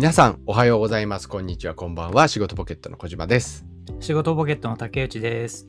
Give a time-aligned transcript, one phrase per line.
[0.00, 1.28] 皆さん、おはようございます。
[1.28, 2.26] こんにちは、こんばんは。
[2.26, 3.66] 仕事ポケットの小島です。
[4.00, 5.66] 仕事ポケットの竹内です。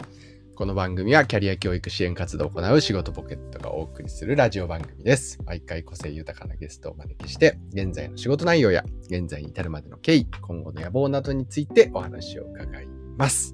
[0.55, 5.37] この番組はキャリア教育支援活動を行う仕事ポケットがお送りするラジオ番組です。
[5.45, 12.87] 毎回個性豊かなゲストをお招きして、現在の仕事内容や現在に至るまでの経緯、今後の野望などについてお話を伺い
[13.17, 13.53] ます。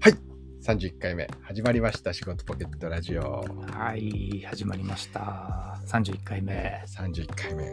[0.00, 0.14] はい。
[0.62, 2.14] 31回目始まりました。
[2.14, 3.44] 仕事ポケットラジオ。
[3.70, 5.78] はい、始まりました。
[5.88, 6.82] 31回目。
[6.86, 7.64] 31回目。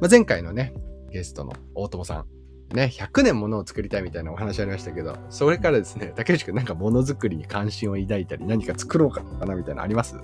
[0.00, 0.72] まあ、前回のね、
[1.12, 2.26] ゲストの大友さん。
[2.74, 10.14] ね、100年ものを作りたいみたいなお話ありましたけど、それからですね、竹内くんなんかものづくりに関心を抱いたり、何か作ろうかなみたいなのあります？
[10.14, 10.22] ま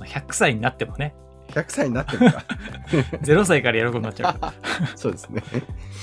[0.00, 1.16] あ100歳になってもね、
[1.48, 2.44] 100歳になってもか
[3.22, 4.86] 0歳からやることになっちゃうから。
[4.94, 5.42] そうですね。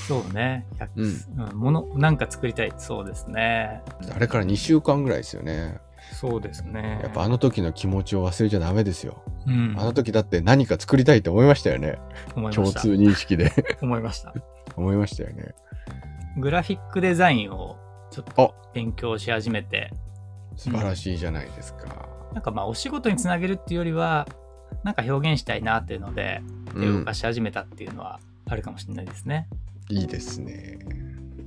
[0.06, 0.66] そうね。
[0.78, 2.72] 100うんうんもの、なんか作りたい。
[2.76, 3.82] そうですね。
[4.14, 5.80] あれから2週間ぐらいですよね。
[6.12, 7.00] そうですね。
[7.02, 9.22] やっぱあの時の気持ちを忘れちゃダメですよ。
[9.46, 11.98] うん、あの時だって何か作りたいって思いましたよね。
[12.34, 12.72] 共。
[12.72, 14.34] 通認識で思いました。
[14.76, 15.54] 思いましたよね。
[16.38, 17.76] グラフィックデザインを
[18.10, 19.92] ちょっと勉強し始めて、
[20.56, 22.08] 素晴らしいじゃないですか。
[22.32, 24.28] なんかまあお仕事につなげるっていうよりは、
[24.84, 29.48] なんか表現したいなっていうので、うん手を動か、し始めたっていうのはあるかもしれないですね。
[29.88, 30.78] いいですね。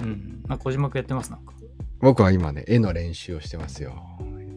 [0.02, 0.44] うん。
[0.48, 1.32] まあ、小島くんやってます？
[1.32, 1.54] なんか。
[2.00, 4.04] 僕は今ね、絵の練習をしてますよ。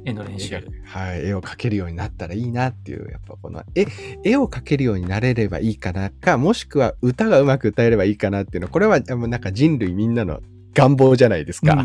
[0.04, 3.86] 絵の練習はい、絵を描けるようになったらいいなっていう、やっぱこの絵、
[4.22, 10.40] 絵を描けるようになれればいいかなか、もしくは歌がうまく歌えればいいかなっていうの、これはもうなんか人類みんなの
[10.74, 11.84] 願望じゃないですか。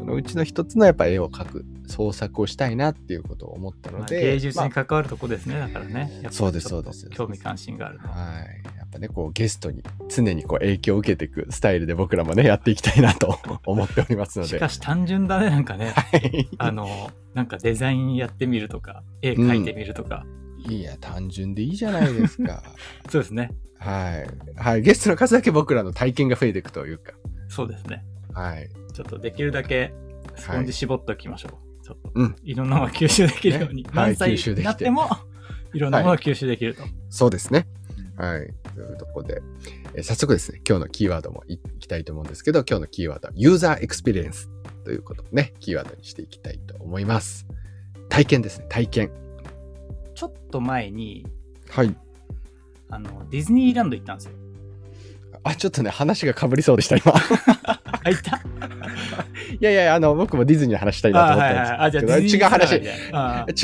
[0.00, 6.22] うんそのうちの一つのやっぱ絵を描く、創作をしたいなっていうことを思ったまあので、芸術にま関わるとこですね、だからね。
[6.30, 8.76] そうですそうです興味関心があるはい。
[8.76, 14.50] やっぱね、こうゲストに常にこう影響を受けていくスタイルで僕らもね、やっていきたいなと 思っておりますので。
[14.50, 15.90] しかし単純だね、なんかね。
[15.90, 16.48] はい。
[16.58, 20.26] あの、なんかデザインやってみるとか、絵描いてみるとか。
[20.68, 22.62] いや、単純でいいじゃないですか。
[23.08, 23.52] そうですね。
[23.78, 24.26] はい。
[24.56, 24.82] はい。
[24.82, 27.12] ゲストの数だけ僕らの体験が増えていくというか。
[27.48, 28.04] そうですね。
[28.36, 28.68] はい。
[28.92, 29.94] ちょっとできるだけ
[30.36, 31.84] スポンジ絞っておきましょう。
[31.84, 33.82] ちょっと、うんいろんなものが吸収できるように。
[33.82, 35.08] ねはい何歳吸収できてになっても、
[35.72, 36.82] いろんなものが吸収できると。
[37.08, 37.66] そうですね。
[38.18, 38.54] はい。
[38.74, 39.42] というところで、
[39.94, 44.50] えー早速ですね、今日のキーワードもいいきたいと思うんですけど、今日のキーワードはユーザーエクスペリエンス
[44.84, 47.46] ということをね、キーワードにしていきたいと思います。
[48.10, 49.10] 体験ですね、体験。
[50.14, 51.26] ちょっと前に、
[51.70, 51.96] はい。
[52.90, 54.32] あの、ディズニーランド行ったんですよ。
[55.42, 57.14] あ、ちょっとね、話が被りそうでした、今。
[58.06, 58.36] あ、行った？
[59.52, 62.74] いやいや、あの、僕もディズニーの話したいなと思ったんですけど、違う話、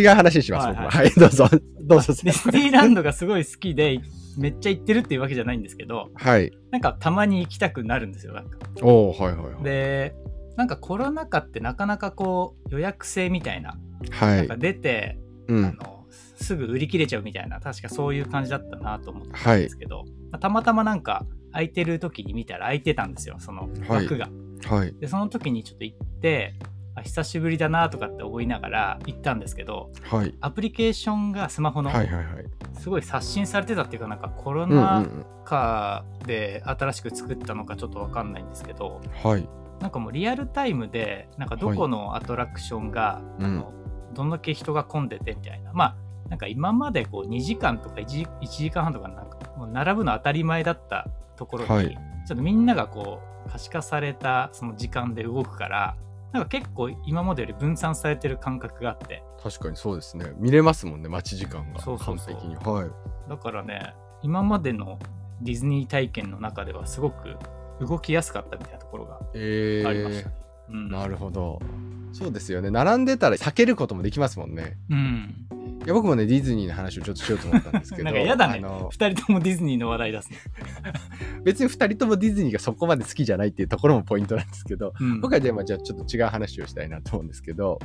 [0.03, 0.91] 違う話にします、はい僕は。
[0.91, 1.48] はい、どうぞ、
[1.82, 2.12] どうぞ。
[2.22, 4.00] ディズニーランドがすごい好きで、
[4.38, 6.53] めっちゃ行ってるっていうわけじゃないんですけど、はい。
[6.70, 8.58] なんかたまに行きたくなるんですよ、なんか。
[8.80, 9.62] おおはいはいはい。
[9.62, 10.14] で、
[10.56, 13.76] なんかコロナ禍ってなかなかこう予約制みたいな、
[14.10, 14.56] はいなんか。
[14.56, 15.64] 出て、うん。
[15.64, 24.28] あの、すぐ売り切れちゃうみたいな、確かそういう感じだったなと思ったんはいですけど、まあたまたまなんか空いてる時に見たら空いてたんですよ、その枠が。
[24.66, 24.94] はい。
[25.00, 26.54] で、その時にちょっと行って、
[26.94, 30.34] あ久しぶりだなとかって思いながら行ったんですけど、はい。
[30.41, 32.44] アプリケーションがスマホのはいはいはい。
[32.78, 35.24] すごい刷新されてたっていうかなんかコロナん。
[35.44, 39.48] 禍で新しく作ったのかちょっとわかんないんですけどはい。
[39.80, 43.72] なんかもうリアルタイムでなんかどこのアトラクションが、うんあの
[44.14, 45.96] どんだけ人が混んでてみたいなま
[46.26, 55.97] あなんか今までこう2時間とか 1, 時1時間半とかなんかもう並ぶの当たり前だったところに、はいちょっとみんながこう可視化されたその時間で動くから
[56.32, 60.32] なんか結構今までより分散されてる感覚があって確かにそうですね。
[60.37, 61.81] 見れますもんね、待ち時間が。
[61.81, 62.54] そうそうそう完璧に。
[62.54, 62.91] はい。
[63.28, 65.00] だからね今までの
[65.41, 67.37] ディズニー体験の中ではすごく
[67.81, 70.34] 動きやすかったみたいなところがえーありましたね。、
[70.71, 71.59] うん、なるほど。
[72.12, 72.70] そうですよね。
[72.70, 74.76] 並んでたら避けることもできますもんね。
[74.90, 75.46] うん。
[75.84, 78.04] いや僕もね、ディズニーの話をちょっとしようと思ったんですけど。
[78.04, 80.38] なんか嫌だねあの二人ともディズニーの話題出すね。
[81.42, 87.80] 別に2人ともディズニーがそこまで好きじゃないっていうところもポイントなんですけど、うん、僕はじゃあまあじゃあちょっと違う話をしたいなと思うんですけど、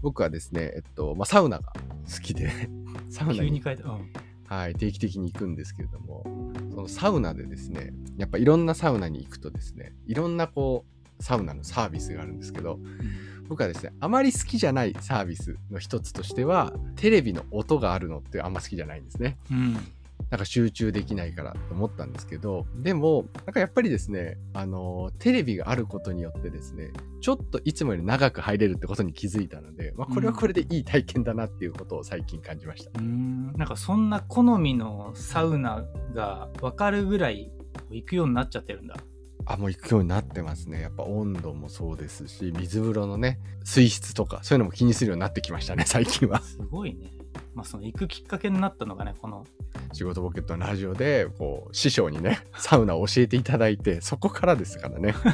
[0.00, 2.50] 僕はですね、えっと、まあ、サウナが好きで、
[3.10, 3.88] サウナに急に変えた。
[3.88, 4.10] うん。
[4.48, 6.24] はい、定期的に行くんですけれども、
[6.70, 10.84] そのサウナでですね、やっぱいろんなサウナに行くとですね、いろんなこ
[11.18, 12.78] う、サウナのサービスがあるんですけど、
[13.48, 19.38] 僕はですね、あまり好きじゃないサービスの一つとしては、テレビの音があるのってあんま好きじゃないんですね。
[19.50, 19.76] うん。
[20.30, 26.90] なんか集中できないからと思ったんですけど、でも、なんかやっぱりですね、あの、テレビがあることによってですね、
[27.20, 32.90] ちょっといつもより長く入れるってことに気づいたので、まあ、これはこれでいい体験だなっていうことを最近感じました。
[32.98, 33.52] うん。
[33.52, 37.52] なんかそんな好みのサウナが分かるぐらい
[37.90, 38.96] 行くようになっちゃってるんだ。
[39.46, 40.82] あ、もう行くようになってますね。
[40.82, 46.42] やっぱ温度もそうですし、水風呂のね、水質とか、そういうのも気にするようになってきましたね、 最近は。
[46.42, 47.12] すごいね。
[47.54, 49.44] まあ、その行くきっかけになったのがね、この、
[49.92, 55.14] 仕事ポケットのラジオで、こう、師匠にね、 サウナを教えていただいて、そこからですからね。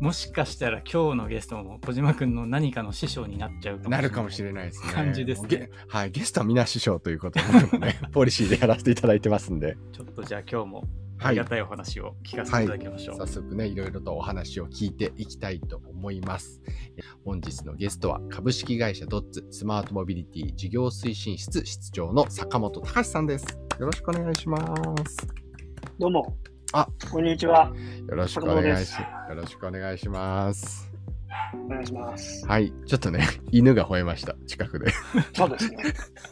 [0.00, 4.92] もしかしたら今日のゲストも小島くんの何かの師匠になっちゃうなるかもしれないですね。
[4.92, 9.76] 感じですねゲはい、ゲストは皆師匠ということで、ね、ポリシーでやらせていただいてますんで。
[9.92, 10.84] ちょっとじゃあ今日も
[11.24, 13.16] あはいりがたいお話を聞かせていただきましょう。
[13.16, 16.60] 早速ね、いろいろとお話を聞いていきたいと思います。
[17.24, 23.58] 本日のゲストは株式会社ドッツスマートモビリティ事業推進室室長の坂本隆さんです。
[23.80, 24.58] よろしくお願いしま
[25.06, 25.26] す。
[25.98, 26.36] どうも。
[26.74, 27.72] あ、こんにちは。
[28.06, 30.92] よろしくお願いしよろしくお願いします。
[31.54, 32.46] お願いします。
[32.46, 34.92] はい、ちょっとね、 犬が吠えました、近くで。
[35.32, 35.84] そうですね。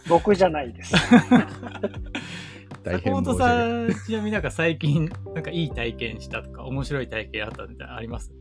[0.07, 0.95] 僕じゃないです。
[2.83, 3.93] 大坂本変申し訳ない。
[3.93, 8.33] さん、ちなみになんか最近、なんかいい体験したとか、面白い体験あったみたいなのあります？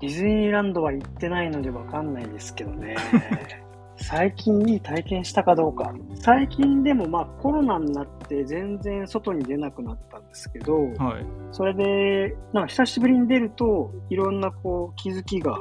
[0.00, 2.96] ディズニーランドは行ってないのでわかんないですけどね。
[3.96, 5.94] 最近いい体験したかどうか。
[6.14, 11.26] 最近でもまあコロナになって全然外に出なくなったんですけど、はい。
[11.52, 15.56] それで、なんか久しぶりに出ると、いろんなこう気づきが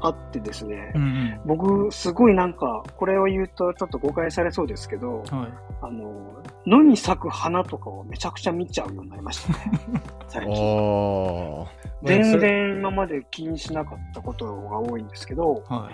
[0.00, 0.98] あってですねう。
[0.98, 5.38] ん僕、すごいなんか、これを言うとちょっと誤解されそうですけど、うん。
[5.38, 5.52] はい。
[5.82, 9.80] あの、野に咲く花とかをめちゃくちゃ見ちゃうようになりましたね。
[10.28, 11.66] 最近。
[12.02, 15.90] 全然今まで気にしなかったことが多いんですけど、は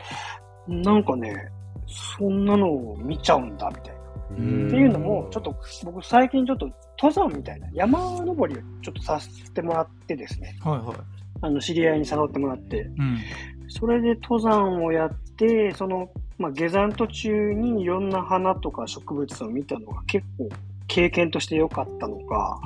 [0.69, 0.75] い。
[0.75, 1.48] なんかね、
[2.19, 4.02] そんなのを見ちゃうんだみたいな。
[4.31, 10.96] うってんいうのも、ちょっと僕最近ちょっと登山みたいな山登りをちょっとさせてもらってですね、はいはい。
[11.43, 13.19] あの知り合いに誘ってもらって、うん。
[13.72, 20.48] それで登山をやって、その、まあ、下山途中にいろんな花とか植物を見たのが結構
[20.86, 22.60] 経験として良かったのか、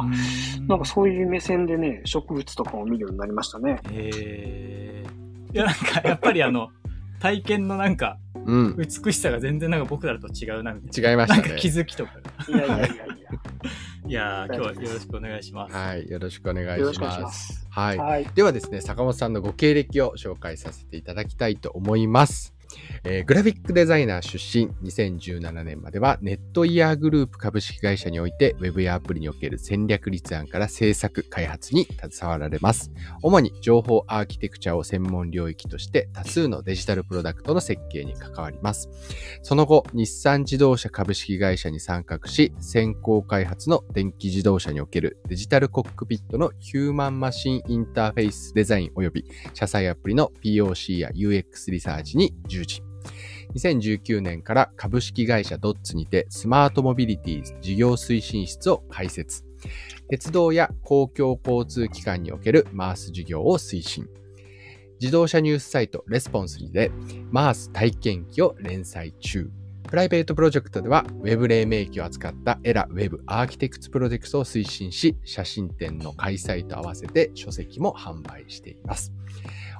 [0.66, 3.80] なんかそういう目線でね、植物とかを見るようになりましたね。
[3.90, 5.06] へえ。
[5.54, 6.70] いや、なんか、やっぱりあの、
[7.26, 8.76] 体験のなんか、うん。
[8.76, 11.11] 美しさが全然なんか僕らと違うな、みたいな。
[11.11, 11.69] 違いましたねなんか気。
[11.69, 12.12] づきとか
[12.49, 12.58] が。
[12.58, 12.90] いやいやいやい
[14.08, 15.75] いやー、今日はよろしくお願いします。
[15.75, 16.76] はい、よろしくお願や。
[16.76, 17.20] いしま。
[17.23, 17.67] ますす。
[17.69, 17.99] はい。
[17.99, 18.26] はい。
[18.37, 22.55] ではですね、坂本さんのご経歴を紹介させていただきたいと思います。
[23.05, 32.90] えーグラフィックデザイナー出身、2017年まではネットイヤーグループ株式会社において、ウェブやアプリにおける戦略立案から制作、開発に携わられます。
[33.23, 38.88] 主に情報アーキテクチャを専門領域として多数のデジタルプロダクトの設計に関わります。
[39.43, 49.25] その後、日産自動車株式会社に参画し、先行開発の電気自動車におけるデジタルコックピットのヒューマンマシンインターフェイスデザイン及び
[49.55, 52.65] 車載アプリの POC や UX リサーチに従事。
[53.54, 59.44] 2019年から株式会社ドッツにてスマートモビリティ事業推進室を開設。
[60.08, 64.08] 鉄道や公共交通機関における MaaS 事業を推進。
[65.00, 66.90] 自動車ニュースサイトレスポンスにて
[67.30, 69.50] MaaS 体験記を連載中。
[69.86, 79.12] プライベートプロジェクトでは Web 黎明期を扱ったエラ Web アーキテクツプロジェクトを推進し、写真展の開催と合わせて書籍も販売しています。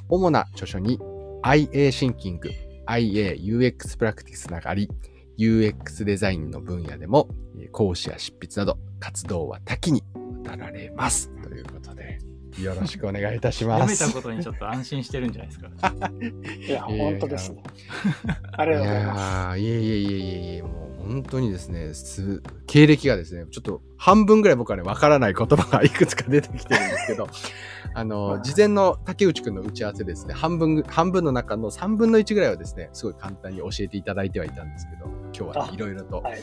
[0.09, 0.99] 主な著書に
[1.43, 2.51] IA シンキング、
[2.87, 4.91] IA UX プラクティスなどがあり、
[5.39, 7.29] UX デザインの分野でも
[7.59, 11.31] えー講師や執筆など活動は多岐にわたられます。
[11.43, 12.19] ということで、
[12.61, 13.97] よろしくお願いいたします。
[13.97, 15.69] 読めたことにちょっと安心してるんじゃないですか。
[16.67, 17.63] いや、 本当ですね。
[18.53, 20.69] ありがとうございまやーいえいえいえいえいえ、も
[21.01, 27.29] う本当にですね、す経歴がですね、ちょっと半分ぐらい僕はね、わからない言葉がいくつか出てきてるんですけど、
[27.97, 36.43] あの、事前の竹内くんの打ち合わせですね、半分ぐ、半分の中の3分の1ぐらいはですね、すごい簡単に教えていただいてはいたんですけど、今日はいろいろとはい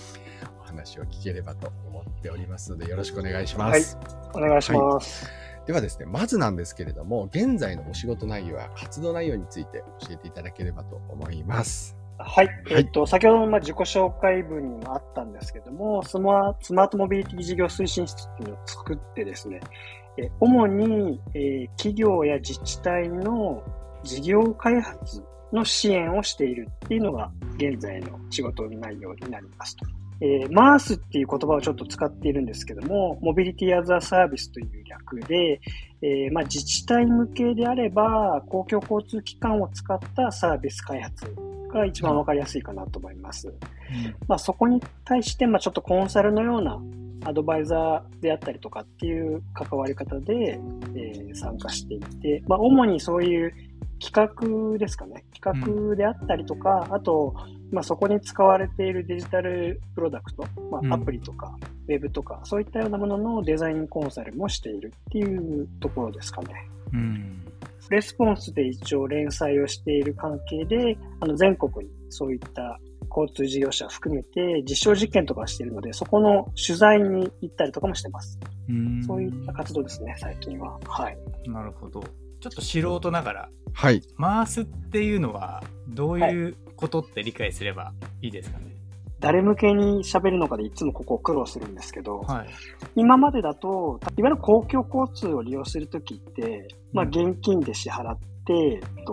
[0.64, 3.92] お話を聞ければと思っておりますので、よろしくお願いします。
[3.92, 3.98] す。
[4.34, 5.30] お願いします。
[5.68, 11.96] ではですね、まずなんですけれども、現在のお仕事内容や活動内容について教えていただければと思います。
[12.18, 12.50] はい。
[12.72, 20.03] えっと、先ほどのまあ自己紹介文にもあったんですけども、スマスマートモビリティ事業推進室っていうのを作ってですね、え
[20.40, 23.64] 主に、えー企業や自治体の
[24.04, 29.86] 事業開発の支援をしているっていうのが現在の仕事内容になりますと。
[30.22, 35.60] えー、MARS っていう言葉をちょっと使っているんですけども、モビリティアザーサービスという略で、
[36.02, 41.26] えーまあ、自治体向けであれば、公共交通機関を使ったサービス開発
[41.74, 43.54] が一番わかりやすいかなと思います。
[44.28, 46.80] まあ、そこに対して、まあ、ちょっとコンサルのような
[47.26, 50.60] アドバイザーであったりとかっていう関わり方で、
[50.96, 53.54] えー参加していて、まあ、主にそういう
[54.00, 55.24] 企画ですかね。
[55.34, 57.34] 企画であったりとか、あと、
[57.72, 66.54] まあ、そこに使われているデジタルプロダクト、まうんあ、アプリとか、ウェブとか、そういったようなもののデザインコンサルもしているっていうところですかね。
[66.94, 67.46] うん。
[67.90, 72.80] レスポンスで一応連載をしている関係で、あの全国にそういった
[73.16, 78.40] 交通事業者含めて実証実験とかしているので、そこの取材に行ったりとかもしてます。
[78.70, 80.80] うんそういった活動ですね、最近は。
[80.88, 81.18] はい。
[81.46, 82.02] なるほど。
[82.40, 84.02] ちょっと素人ながら、はい。
[84.18, 88.76] 回すっていうのはどういうことって理解すればいいですかね？
[89.20, 92.48] 誰向けに喋るのかでいつもここ苦労するんですけど、はい。
[92.96, 98.18] 今までだと、いわゆる公共交通を利用するときって、まあ、うん現金で支払っ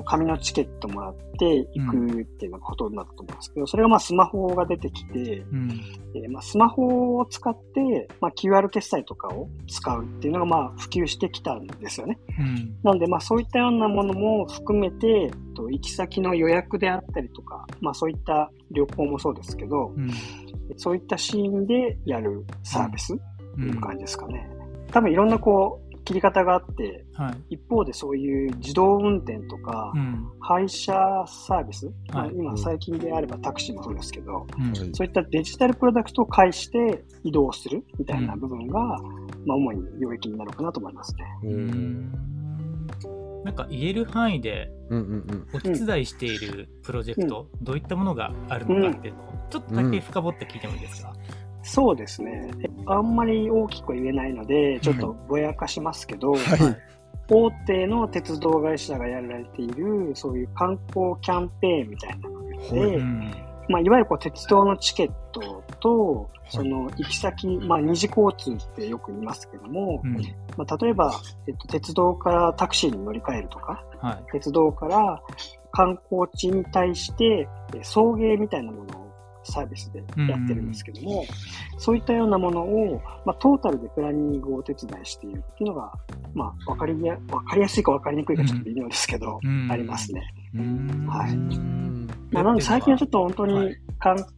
[0.05, 5.81] 紙のチケットもらって行くっていうのがほとんどだったと思うんですけど、それがまあスマホが出てきて、うん。
[6.15, 12.19] えーまあ、スマホを使って、まあ、QR 決済とかを使うっていうのがまあ普及してきたんですよね。
[12.39, 12.77] うん。
[12.83, 20.11] なので、まあ、そういったようなものも含めて、と行き先の予約であったりとか、まあ、そういった旅行もそうですけど、うん。
[20.77, 23.15] そういったシーンでやるサービス
[23.57, 24.49] うんという感じですかね。
[24.93, 27.55] 多分いろんなこう、切り方があって、はい。
[27.55, 30.27] 一方でそういう自動運転とか、うん。
[30.41, 30.93] 配車
[31.29, 32.35] サービス、まあはい。
[32.35, 34.65] 今最近であればタクシーもそうですけど、うん。
[34.67, 38.81] はいそういったデジタルプロダクトを介して移動するみたいな部分が、
[39.47, 41.25] まあ主に領域になるかなと思いますね。
[41.45, 41.71] ううん。
[41.71, 42.13] ん
[43.45, 51.15] なんか言える範囲でうんうんお手伝いしているプロジェクト、どういったものがあるのかっていうのをちょっとだけ深掘って聞いてもいいですか、
[51.63, 52.51] そうですね。
[52.87, 56.41] あんまり大きくは言えないので、ちょっとぼやかしますけど、はい。
[57.33, 62.41] 大手の鉄道会社がやられている、そういう観光キャンペーンみたいなの
[62.91, 62.99] で、
[63.69, 66.53] まあ、いわゆるこう鉄道のチケットと、い。
[66.53, 70.15] その行き先、まあ、二次交通ってよく言いますけども、うん。
[70.57, 71.13] まあ、例えば、
[71.47, 74.33] えっと、鉄道からタクシーに乗り換えるとか、はい。
[74.33, 75.23] 鉄道から
[75.71, 79.10] 観光地に対してえ送迎みたいなものを
[79.51, 81.25] サービスでやってるんですけども、
[81.79, 85.93] そういったようなものを、まあ、トータルでプランニングをお手伝いしているっていうのが、
[86.35, 89.69] まあ、わかりや、わかりやすいかわかりにくいかちょっと微妙ですけど、うん。
[89.71, 90.23] ありますね。
[90.55, 91.07] うん。
[91.07, 91.33] はい。
[91.33, 92.09] うん。
[92.31, 93.67] まあ、なので最近はちょっと本当はい。
[93.69, 94.29] に観光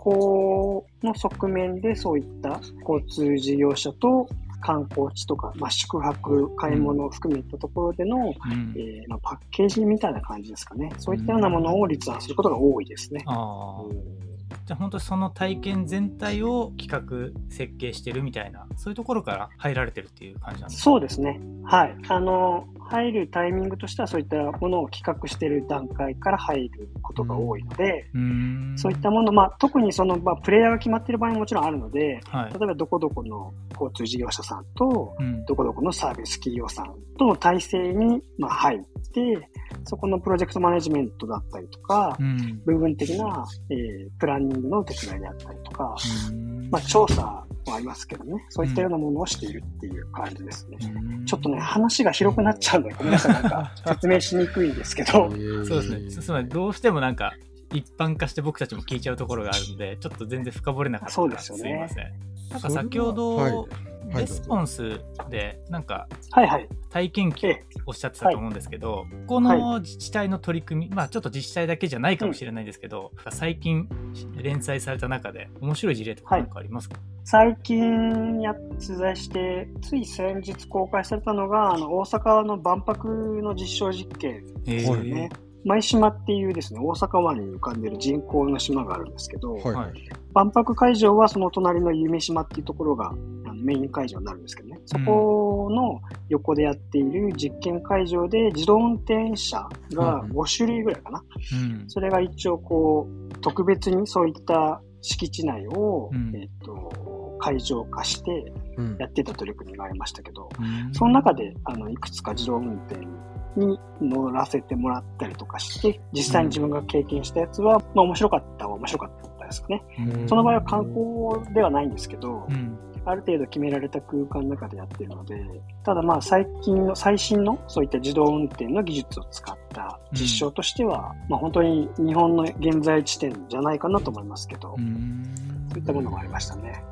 [1.02, 4.28] の側面でそういった交通事業者と
[4.60, 8.74] 観光地とか、まあ、宿泊、買い物を含めたところでの、うん。
[8.76, 10.90] えーまあ、パッケージみたいな感じですかね。
[10.98, 13.22] そういったようなものを立案することが多いですね。
[13.26, 14.31] ああ
[14.66, 20.84] じゃあ本当その体験全体を企画設計してるみたいなそういうところから入られてるっていう感じなんですか？
[20.84, 21.40] そうですね。
[21.64, 21.96] はい。
[22.08, 38.80] あの、入るタイミングとしてはそういったものを企画している段階から入ることが多いので、うんそういったもの、まあ、特にその、まあ、プレイヤーが決まっている場合ももちろんあるので、はい例えばどこどこの交通事業者さんと、うんどこどこのサービス企業さんとの体制に、まあ、入っ
[39.12, 39.48] て、
[39.84, 42.62] そこのプロジェクトマネジメントだったりとか、うん。
[42.64, 45.94] 部分的な、えープランニングの手伝いであったりとか、
[46.30, 46.70] うん。
[46.70, 47.22] まあ、調査
[47.66, 50.78] もありますけどね、そういったようなものをしているっていう感じですね。
[50.80, 51.26] うん。
[51.26, 55.30] ちょっとね、話が広くなっちゃうので、ごめんなさい、なんか説明しにくいんですけど、
[55.66, 56.22] そうですね。
[56.22, 57.32] つまりどうしてもなんか
[57.72, 61.14] 一般化して僕たちも聞いちゃうところがあるんで、ちょっと全然深掘れなかった。
[61.14, 61.70] そうですよね。
[61.70, 62.12] いません。
[62.50, 63.68] なんか先ほど、
[64.14, 65.00] レスポンス
[65.30, 66.68] でなんかはいはい。
[66.90, 67.54] 体験記を
[67.86, 73.88] おっしゃってたと思うんですけど、この自治体の取り組み、まあちょっと自治体だけじゃないかもしれないですけど、最近
[74.36, 83.08] 連載された中で面白い事例とか何かありますか、最近や取材して、つい先日公開されたのが、あの大阪の万博
[83.42, 85.30] の実証実験えですよね。
[85.64, 89.74] 舞島っていうですね、大阪湾に浮かんでる人工の島があるんですけど、はい。
[89.74, 89.92] はい。
[90.34, 101.22] 万博会場はその隣の夢島っていうところがあのメイン会場になるんですけどね、そこの横でやっている実験会場で自動運転車がうん5種類ぐらいかな。
[101.52, 101.84] うん。
[101.88, 106.32] それが一応こう、特別にそういった敷地内を、うん。
[106.36, 108.96] えっと、会場化してうん。
[108.98, 110.94] やってた取り組みがありましたけど、うん。
[110.94, 113.06] その中で、あの、いくつか自動運転
[113.56, 119.82] に乗らせてもらったりとかして、実際に自分が経験したやつは、まあ面白かったは面白かったですかね。
[119.98, 122.78] うんその場合は観光ではないんですけど、うん。
[123.04, 125.44] ある程度決められた空間の中でやってるので、
[125.84, 135.24] ただまあ最近の、最新のそういった自動運転の技術を使った実証としては、まあ本当に日本の現在地点じゃないかなと思いますけど、うん
[135.70, 136.84] そういったものがありましたね。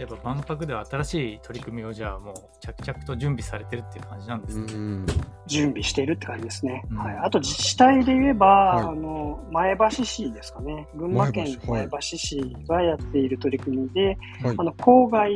[0.00, 4.72] やっぱ万博では新しい取り組みをじゃあもう着々と準備されてるっていう感じなんですね。
[4.72, 5.06] うん
[5.46, 6.84] 準備しているって感じですね。
[6.90, 7.16] うんはい。
[7.24, 10.86] あと自治体で言えば、はいあの、前橋市ですかね。
[10.94, 15.28] 群馬県前橋市がやっている取り組みで、はいあの、郊外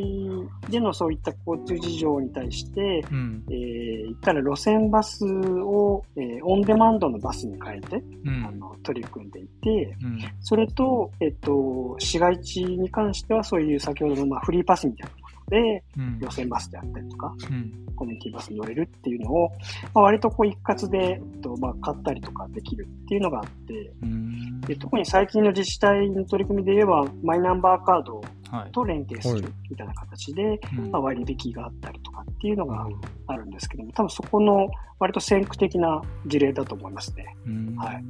[0.71, 3.45] でのそういった交通事情に対して、うん。
[3.51, 8.47] えー、言ったら路線バスを、えーオンデマンドのバスに変えて、うん。
[8.47, 10.19] あの取り組んでいて、うん。
[10.41, 16.19] それと、えっと、市街地に関してはそういう先ほどの、まあ、フリーパスみたいなもので、うん。
[16.21, 17.87] 路線バスであったりとか、うん。
[17.97, 19.51] コミュニティバスに乗れるっていうのを、
[19.95, 24.61] まあ、割とこう一括で、えっとまあ、買ったりとかできるっていうのがあって、うん。
[24.63, 28.73] で特に最近の自治体の取り組みで言えば、マイナンバーカードはい。
[28.73, 32.87] と連携するはいみたいな形で、うんまあ、割引があったりとかっていうのが
[33.27, 34.69] あるんですけども、多分そこの
[35.01, 37.27] 割と先駆的な事例だと思いますね。
[37.47, 37.75] うん。
[37.77, 38.05] はい。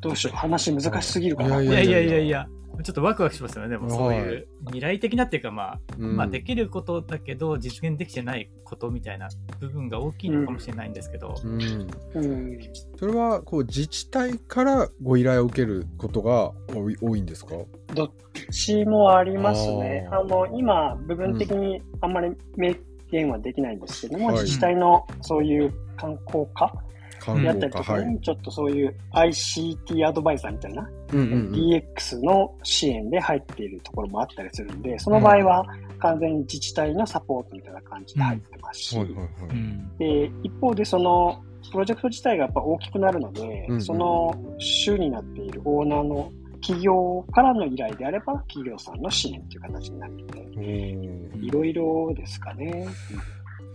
[0.00, 1.56] どうしよう、話難しすぎるかな。
[1.56, 2.48] はいいやいやいやいや、
[2.82, 6.16] ちょっとワクワクしますよね、でもそういはいう未来的なっていうか、まあ、うん。
[6.16, 11.88] まあ、できることだけど、実現できてないことみたいな部分が大きいのかもしれないんですけど、うん。
[12.14, 12.58] うん。
[12.98, 17.54] それはこう自治体からご依頼を受けることが多い多いんですか？
[17.94, 18.12] どっ
[18.52, 20.08] ちもありますね。
[20.10, 22.74] あの、今、部分的にあんまり明
[23.10, 24.34] 言はできないんですけども、はい。
[24.42, 26.72] 自治体のそういう観光課
[27.20, 28.20] 観やったりと光か、はい。
[28.20, 31.52] ちょっとそういう ICT アドバイザーみたいな、うんうんうん。
[31.52, 35.66] DX の支援で入っているところもあったりするんで、その場合は
[35.98, 39.28] 完全に自治体のサポートみたいな感じで入ってますし、はいはいはい。
[39.50, 39.96] うん。
[39.98, 43.82] で一方でそのプロジェクト自体がやっぱ大きくなるので、うんうん。
[43.82, 50.60] その主になっているオーナーの企業からの依頼であれば企業さんの支援という形になるので、う
[51.06, 52.86] んいろいろですかね。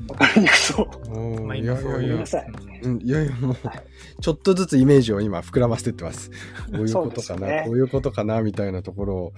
[0.07, 1.13] わかりにくそう。
[1.13, 2.25] うんまあいやいやいやい
[2.83, 3.83] うん、いやいやもうはい
[4.21, 6.29] ちょっとずつイメージを今膨らませてってます。
[6.71, 9.33] こういうことかな、こういうことかなみたいなところを。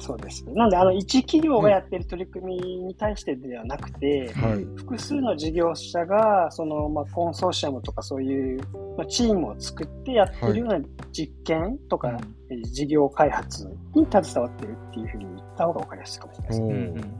[0.00, 0.54] そうですね。
[0.54, 4.64] なので、あの、一企業がやっている取り組みに対してではなくて、はい。
[4.76, 8.60] 複数の事業者が、その、まあ、コンソーシアムとかそういう、
[8.96, 10.80] まあ、チームを作ってやっているような
[11.12, 17.19] 実験とか、えー事業開発に携わってるっていうふうに言った方が分かりやすいかもしれないですね。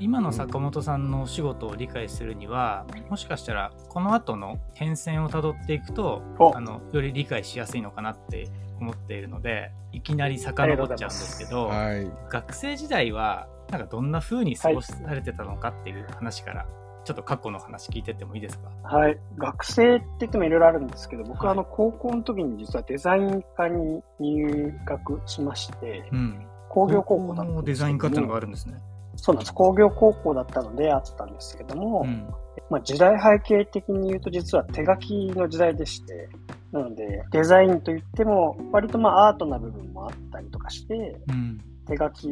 [0.00, 8.48] 今の坂本さんのお仕事を理解するにはもしかしたらこの後の変遷をたどっていくとおあのより理解しやすいのかなって
[8.80, 12.10] 思っているのでいきなり遡っちゃうんですけど、はい。
[12.30, 16.66] 学生時代はなんかどんな風に過ごされてたのかっていう話から、
[17.04, 18.70] ちょっと過去の話聞いてってもいいですか？
[18.82, 19.18] はい。
[19.36, 28.74] 学生って言ってもいろいろあるんですけど、僕はあの、はい高校の時に実はデザイン科に入学しまして、うん工業高校だったんのデですけどもザイン科っていうのがあるんですね。
[29.22, 29.54] そうなんです。
[29.54, 32.26] 工業高校だったのであったんですけども、うん。
[32.70, 36.28] まあ、時代背景的に言うと実は手書きの時代でして、
[36.72, 41.60] なのでデザインといっても割とまあアートな部分もあったりとかして、うん。
[41.86, 42.28] 手書き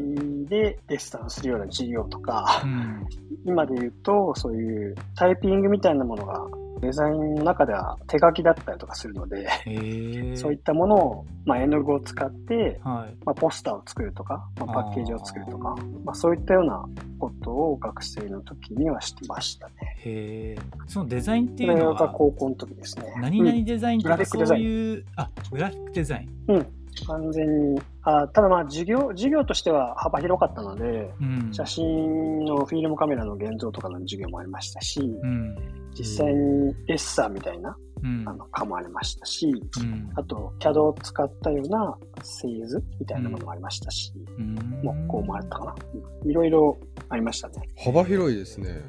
[0.49, 3.07] でデッサンするような授業とか、うん。
[3.45, 6.47] 今で言うとそういうタイピングみたいなものが
[6.81, 9.49] デザインの中では手書きだったりとかするので、
[10.37, 13.17] そういったものを、まあ、絵の具を使って、はい。
[13.25, 16.85] まあ、ポスターを作るとか、まあ、パッケージを作るとかあ、まあ、そういったような
[17.19, 19.75] ことを学生の時にはしてましたね。
[20.05, 23.13] へえそのデザインっていうのは高校の時ですね。
[23.21, 24.63] 何々デザインとかグラフィックデザイン。
[24.63, 26.29] そういう、あグラフィックデザイン。
[26.49, 27.81] うん、うん完全に。
[28.03, 35.57] あただまあ授業、授業としては幅広かったので、うん写真のフィルムカメラの現像とかの授業もありましたし、うん
[35.95, 45.75] 実際にエッサーみたいなうんあの科もありましたし、うんあと CAD を使ったような製図みたいなものもありましたし、うん木工もあったかな。
[46.23, 47.55] うんいろいろありましたね。
[47.77, 48.81] 幅広いですね。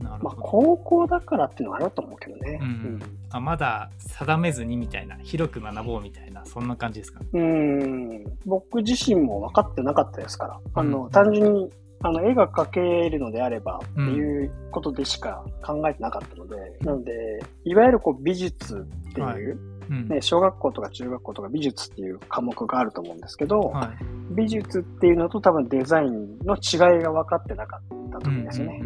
[0.00, 0.34] まあ。
[0.40, 2.58] 高校だからっていうのはあると思うけどね。
[2.60, 3.02] うん
[3.34, 7.20] あまだ定めずにみたいな広く学ぼうみたいなそんな感じですか？
[7.32, 11.70] うん、うん僕自身も分かってなかったですから、あのうん単純に
[12.04, 17.12] あの絵が描けるのであればっていうことでしか考えてなかったので、なので、
[17.64, 19.42] いわゆるこう美術っていう、はい。
[19.42, 20.08] うん。
[20.08, 23.88] ね、小学校とか中学校とか美術っていう科目があると思うんですけど、はい。
[24.34, 28.82] 美術っていうのと多分デザインの違いが分かってなかったと思うんですよね。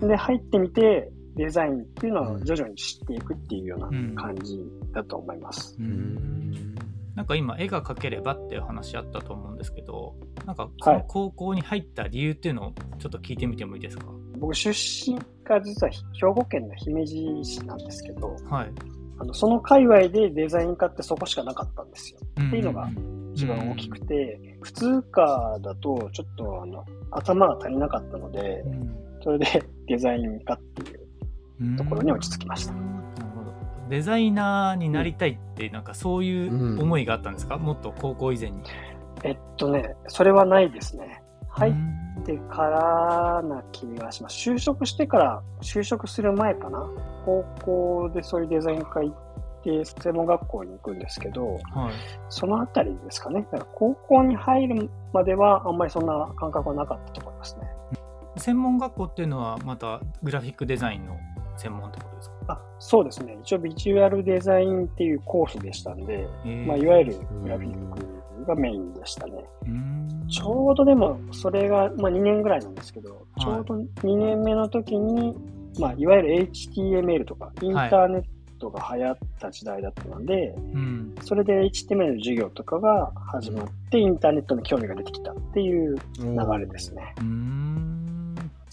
[0.00, 4.14] で、入ってみて、デザインっていうのを徐々に知っていくっていうようなうん。
[4.14, 4.58] 感じ
[4.92, 5.76] だと思います。
[5.78, 6.74] うん。
[7.14, 10.14] なんか今絵が描ければっていう話あったと思うんですけど
[10.46, 14.04] なんかその高校に入った理由っていうのをちょっと聞いてみてもいいですか？
[14.38, 16.00] 僕出身が実は兵
[16.34, 18.70] 庫県の姫路市なんですけど、はい。
[19.20, 22.20] あのその界隈でデザイン科ってそこしかなかったんですよ。
[22.22, 22.88] っっていうのが
[23.34, 28.62] 一番大きくて、普通科だとちょっとあの頭が足りなかったので、
[29.24, 30.97] それでデザイン科っていう
[31.76, 32.72] ところに落ち着きました。
[32.72, 32.84] なる
[33.36, 33.52] ほど
[33.88, 38.62] デザイナーになりたいってなんかそういう思いがあったんですか、もっと高校以前に
[39.24, 41.22] えっとね、それはないですね。
[41.48, 44.50] 入っうんてからな気がします。
[44.50, 46.84] 就職してから、就職する前かな？
[47.24, 49.14] 高校でそういうデザイン科行っ
[49.62, 51.92] て、専門学校に行くんですけど、はい
[52.28, 53.46] そのあたりですかね。
[53.52, 57.62] だから高校に入るまではあんまりそんな感覚はなかったと思いますね。
[58.36, 61.16] 専門学校っていうのはまたグラフィックデザインの
[61.58, 62.36] 専門ってことですか？
[62.48, 63.36] あそうですね。
[63.42, 69.44] 一応ビジュアルデザインっていうコースでしたんで、えーまあ、いわゆるグラフィックがメインでしたね。
[70.30, 75.34] ちょうどでも、それが、まあ、2年ぐらいなんですけど、ちょうど2年目の時に、
[75.80, 78.22] まあ、いわゆる HTML とか、インターネッ
[78.58, 81.14] トが流行った時代だったので、うん。
[81.22, 87.14] それで HTML の授業とかが始まって、インターネットの興味が出てきたっていう流れですね。
[87.18, 87.97] うーん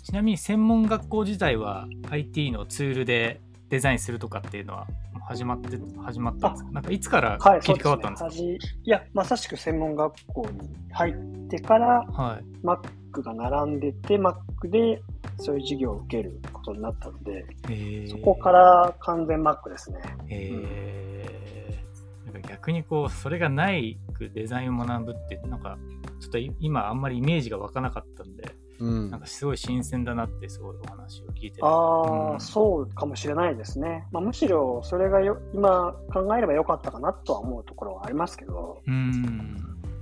[0.06, 4.86] ちなみに専門学校自体は IT のツールでデザインするとかっていうのは
[5.28, 6.72] 始まって始まったんですか？
[6.72, 10.60] なんかいつからはい、切り替わったんですか、そうねはじいや、まさしく専門学校に
[10.92, 11.16] 入っ
[11.50, 12.44] てから、はい。
[12.64, 14.36] Mac が並んでて、Mac
[14.70, 15.02] で
[15.40, 18.12] そういう授業を受けることになったので、えー。
[18.12, 20.02] そこから完全 Mac ですね。
[20.30, 22.32] えー。
[22.32, 25.80] なんか逆にこうそれがないくデザインを学ぶってなんか
[26.20, 29.12] ちょっとい今あんまりイメージが湧かなかったんでうん。
[29.12, 32.40] なんかすごい新鮮だなってすごいお話を聞いてああ、うん。
[32.40, 34.08] そうかもしれないですね。
[34.12, 39.56] まあ、むしろそれがよ今考えればよかったかなとは思うところはありますけど、うん。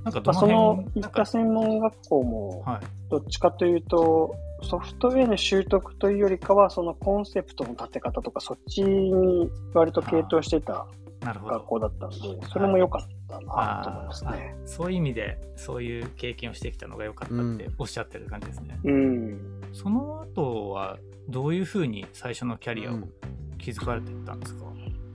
[0.03, 2.81] なんかまあ、そどの行った専門学校もはい。
[3.09, 10.87] どっちかというと、ソフトウェアの習得というよりかは、そのコンセプトの立て方とか、そっちに割と傾倒してた
[11.23, 14.55] 学校だったので、それも良かったなと思いあますね。
[14.65, 19.61] そういう意味でそういう経験をしてきたのが良かったっておっしゃってる感じですね、うん。
[19.71, 20.97] その後は
[21.29, 23.13] どういうふうに最初のキャリアをうん。
[23.63, 24.65] 築かれていったんですか、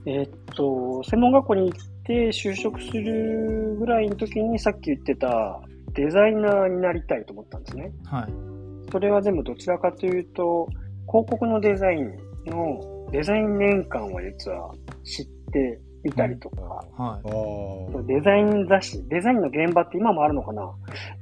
[0.07, 5.61] えーっと、専門学校に行って就職するぐらいの時にさっき言ってた
[5.93, 7.91] デザイナーになりたいと思ったんですね。
[8.05, 8.91] はい。
[8.91, 10.67] それはでもどちらかというと、
[11.07, 12.17] 広告のデザイン
[12.47, 16.61] のデザイン年間を実は知ってみたりとか、
[16.97, 17.27] はい。
[17.27, 18.05] あー。
[18.05, 20.71] デザイン雑誌、デザインの現場って今もあるのかな。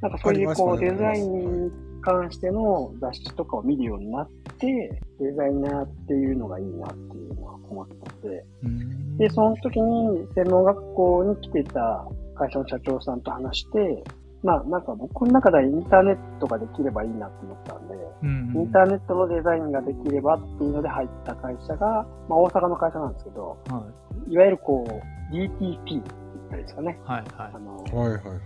[0.01, 9.17] なんかそういうこう、デザインに関しての雑誌とかを見るようになって、デザイナーっていうのがいいなっていうのは思ったので、うん。
[9.17, 14.03] で、その時に専門学校に来てた会社の社長さんと話して、
[14.43, 18.53] まあなんか僕の中ではインターネットができればいいなって思ったんで、うん。
[18.55, 24.85] インターネットのデザインができればっていうので入った会社が、まあ大阪の会社なんですけど、はいいわゆるこ
[25.31, 26.03] う、DTP って言っ
[26.49, 26.99] たらいいですかね。
[27.05, 28.39] はいはいあの、はいはいはい。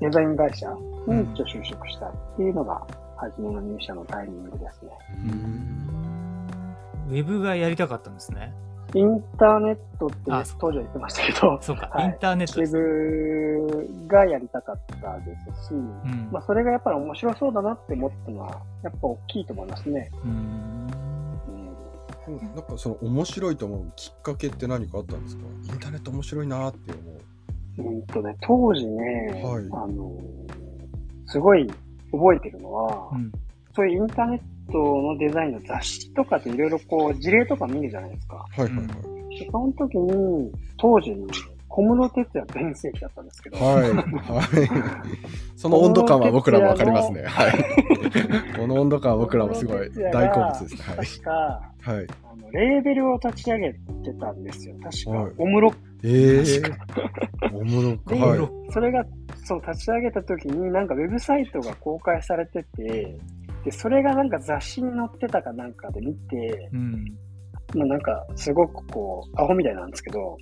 [0.00, 0.68] デザイン会社
[1.06, 4.90] に一応就職したっていうのが、初めの入社のタイミングですね。
[7.08, 8.54] ウェブがやりたかったんですね。
[8.94, 10.16] インターネットって
[10.58, 12.64] 当時は言ってましたけど、そうか、はいインターネットウ。
[12.64, 12.70] ェ
[14.06, 20.10] ブがやりたかったですし、うんまあそれがやっぱり面白そうだなって思ったのは、やっぱ大きいと思いますね。
[20.24, 20.79] うんうん
[22.54, 25.42] なんかその面白いと思うきっかけって何かあったんですか？
[25.72, 26.92] インターネット面白いなって
[27.78, 27.92] 思う。
[27.92, 30.12] うんとね、当時ね、はいあの、
[31.26, 31.66] すごい
[32.12, 33.32] 覚えてるのは、うん
[33.72, 38.34] そういうインターネットのデザインの雑誌とかっていろいろこう事例とか見るじゃないですか。
[38.36, 39.38] はいはいはい。
[39.38, 41.28] でその時に、当時に
[41.70, 43.90] 小室哲也全盛期だったんですけど、はい。
[43.94, 45.56] はい。
[45.56, 47.22] その温度感は僕らもわかりますね。
[47.22, 47.52] はい。
[48.58, 50.96] この温度感は僕らもすごい大好物ですね。
[50.96, 51.06] はい。
[51.06, 52.06] 確か、はい。
[52.24, 53.78] あのレーベルを立ち上げて
[54.18, 54.74] たんですよ。
[54.82, 57.56] 確か、はいオムロええ確ー。
[57.56, 58.14] おもろく。
[58.14, 58.72] で、はい。
[58.72, 59.04] それが、
[59.44, 63.16] そう、立ち上げた時に、なんかウェブサイトが公開されてて、
[63.64, 67.04] で、それがなんか雑誌に載ってたかなんかで見て、うん
[67.74, 70.36] まあなんか、すごくこう、アホみたいなんですけど、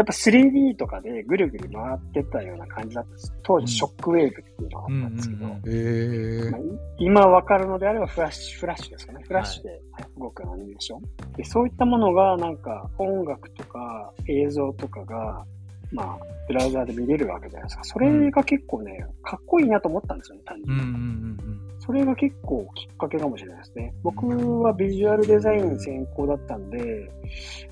[0.00, 3.34] やっぱ 3D とかでぐるぐる回ってたような感じだったんです。
[3.42, 6.64] 当時、ショックウェーブっていうのがあったんですけど、うんうんうんええまあい
[6.98, 9.22] 今わかるのであればフラッシュ、フラッシュですかね。
[9.26, 9.82] フラッシュで
[10.18, 11.02] 動くアニメーション。
[11.36, 15.44] で、そういったものがなんか音楽とか映像とかが、
[15.92, 17.84] まあ、ブラウザーで見れるわけじゃないですか。
[17.84, 20.82] それが結構ね、かっこいいなと思ったんですよね、単純に。
[20.82, 23.92] うんうんうんそれが結構きっかけかもしれないですね。
[24.04, 24.24] 僕
[24.62, 27.10] はビジュアルデザイン専攻だったんで、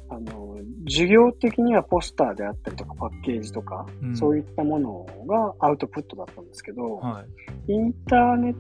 [0.08, 4.16] あの、授業的にはポスターであったりとかパッケージとか、うん。
[4.16, 7.22] そういったものがアウトプットだったんですけど、うんは
[7.68, 7.72] い。
[7.72, 8.54] インターネッ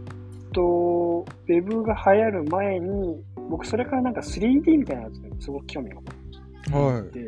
[0.54, 5.96] ト、ウェブが流行る前に、僕それからなんか 3D みたいなやつにすごく興味が
[6.78, 7.24] はあって、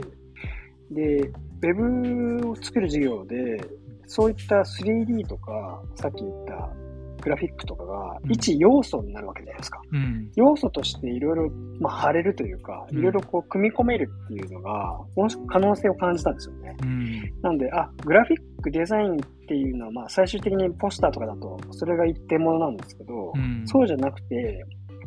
[0.93, 3.61] で、ウェブを作る授業で、
[4.07, 6.71] そういった 3D とか、さっき言った
[7.21, 9.81] グラフィックとかがうん一要素になるわけじゃないですか。
[9.93, 16.77] うん要素としていろいろ、まあ、貼れるというか、うんいろいろこう組み込めるっていうのが、もし可能性を感じたんですよね。
[16.83, 17.11] うん
[17.43, 19.17] なんで、あ、グラフィックデザインっ
[19.49, 24.65] ていうのは、まあ、最終的にポスターとかだと、それが一点物なんですけど、うんそうじゃなくて、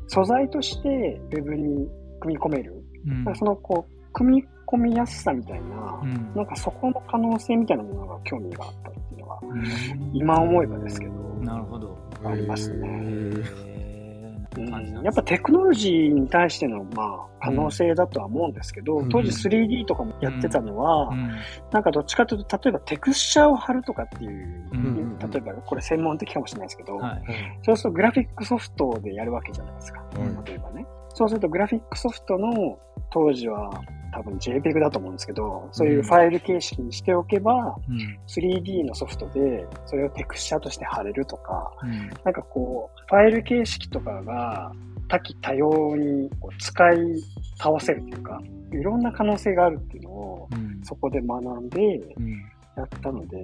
[0.07, 0.89] 素材として
[1.31, 1.87] ウェブに
[2.21, 2.73] 組み込める。
[3.25, 4.43] うんその、こう、組み
[4.73, 6.31] 込みやすさみたいな、うん。
[6.35, 10.11] なんかそこの可能性みたいなものが興味があったっていうのが、うん。
[10.13, 11.97] 今思えばですけど、なるほど。
[12.25, 13.43] ありますね。
[15.03, 19.09] やっぱテクノロジーに対しての、まあ、可能性だとは思うんですけど、うん。
[19.09, 21.31] 当時 3D とかもやってたのは、うん。
[21.71, 25.17] なんかどっちかというと、例えばテクスチャーを貼るとかっていう、うん。
[25.17, 27.23] 例えばこれ専門的かもしれないですけど、はい。
[27.63, 30.05] そうするとグラフィックソフトでやるわけじゃないですか。
[30.17, 30.43] うん。
[30.43, 30.85] 例えばね。
[31.13, 32.79] そうするとグラフィックソフトの
[33.11, 33.69] 当時は
[34.13, 38.19] 多分 JPEG だと思うんですけど、そういうファイル形式にしておけば、うん。
[38.27, 42.09] 3D のソフトでそれをテクスチャーとして貼れるとか、うん。
[42.23, 44.71] なんかこう、ファイル形式とかが
[45.07, 46.97] 多岐多様にこう使い
[47.57, 48.39] 倒せるというか、
[48.71, 50.81] いろんな可能性があるっていうのをうん。
[50.83, 52.31] そこで学んでうん。
[52.75, 53.37] やったので、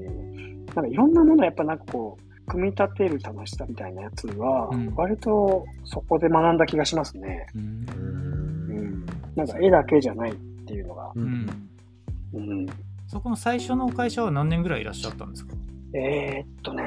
[0.75, 7.48] なんかいろんなものをやっぱなんかこう、組み立てる楽しさみたいなやつはうん、割とそこで学んだ気がしますね。
[7.56, 9.06] うんうん。
[9.36, 10.36] なんか絵だけじゃないっ
[10.66, 11.12] ていうのが。
[11.16, 11.70] ううんん。
[12.34, 12.66] うん。
[13.08, 15.54] そこの最初の会社は何年ぐらいいらっしゃったんですか？
[15.94, 16.84] えー、っとね、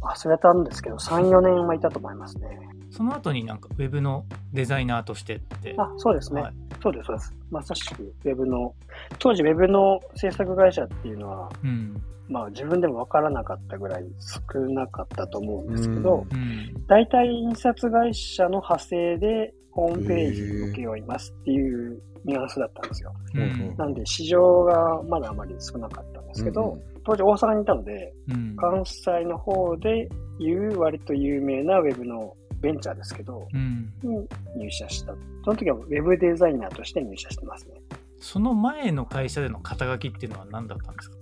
[0.00, 2.46] 忘れたんですけど、3、4年はいたと思いますね。
[2.90, 5.74] その後になんかウェブのデザイナーとしてって。
[5.78, 6.42] あ、そうですね。
[6.42, 7.34] はいそうです、そうです。
[7.48, 8.74] まさしく、ウェブの、
[9.20, 12.02] 当時ウェブの制作会社っていうのは、うん。
[12.28, 16.86] まあ自分でもわからなかったぐらい少なかったと思うんですけど、うん。
[16.86, 23.12] 大体印刷会社の派生でホームページに請け負いますっていうニュアンスだったんですよ。
[23.34, 23.76] うん。
[23.76, 28.56] なんで市場がまだあまり少なかったんですけど、当時大阪にいたので、うん。
[28.56, 30.08] 関西の方で
[30.38, 33.92] いう割と有名なウェブのベンチャーですけど、うん。
[34.02, 35.12] に入社した。
[35.44, 37.74] その時はウェブデザイナーとして入社してますね。
[38.18, 41.16] その前の会社での肩書きっていうのは何だったんですか？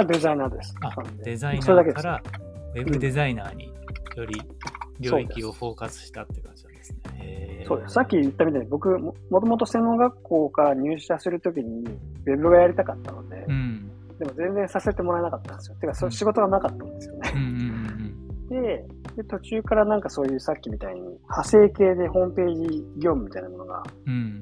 [0.00, 0.74] あデザイナーです。
[0.82, 0.90] あ
[1.24, 2.22] デザイナそれだけですーから
[2.74, 3.72] ウェブデザイナーに
[4.16, 4.40] より
[5.00, 7.64] 領域をフォーカスしたって感じなんですね。
[7.68, 7.94] そうです。
[7.94, 11.84] さっき言ったみたいに僕も、もともと専門学校から入社するときに、
[12.26, 13.90] ウェブがやりたかったので、うん。
[14.18, 15.76] でも全然させてもらえなかったんですよ。
[15.76, 17.32] てか、そううん仕事がなかったんですよね。
[17.34, 17.96] うんうん
[18.48, 18.84] で
[19.16, 23.82] で、途中からなんかそういうさっきみたいに、派生系でホームページ業務みたいなものが。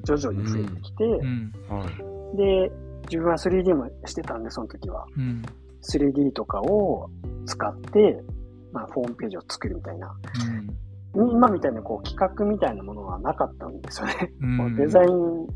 [0.03, 1.51] 徐々に増えてきて、うん。
[1.69, 1.85] は
[2.33, 2.37] い。
[2.37, 2.71] で、
[3.09, 5.05] 自分は 3D もしてたんで、その時は。
[5.17, 5.43] うん。
[5.81, 7.09] 3D とかを
[7.45, 8.21] 使って、
[8.71, 10.13] まあ、ホームページを作るみたいな。
[11.15, 14.33] 今みたいなこう企画みたいなものはなかったんですよね。
[14.41, 14.75] うん。
[14.75, 15.47] デザイン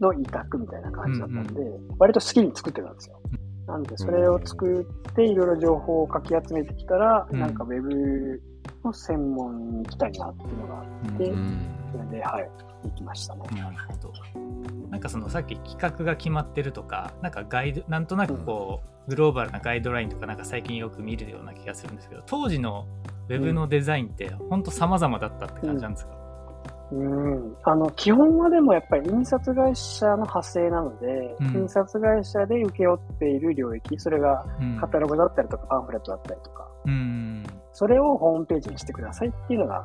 [0.00, 3.20] の委託みたいな感じだったんで、割と好きに作ってたんですよ。
[3.66, 8.40] なんで、それを作って、いろいろ情報をかき集めてきたら、うんなんかウェブ
[8.86, 12.50] の専門に行きたいなっていうのがあって、うんうんそれで、はい、
[12.84, 13.42] 行きましたね。
[13.52, 14.12] なるほど。
[14.90, 22.86] なんかそのさっき企画が決まってるとか、なんかガイド、なんとなくこう、グローバルなガイドラインとかなんか最近よく見るような気がするんですけど、当時の
[23.28, 26.12] ウェブのデザインって本当様々だったって感じなんですか、
[26.92, 27.56] うん。
[27.62, 37.35] あの、基本はでもやっぱり印刷会社の派生なので、うん印刷会社で請け負っている領域、それがうんカタログだったりとかパンフレットだったりとか、うん。
[37.76, 39.84] それをホームページにしてくださいっていうのが。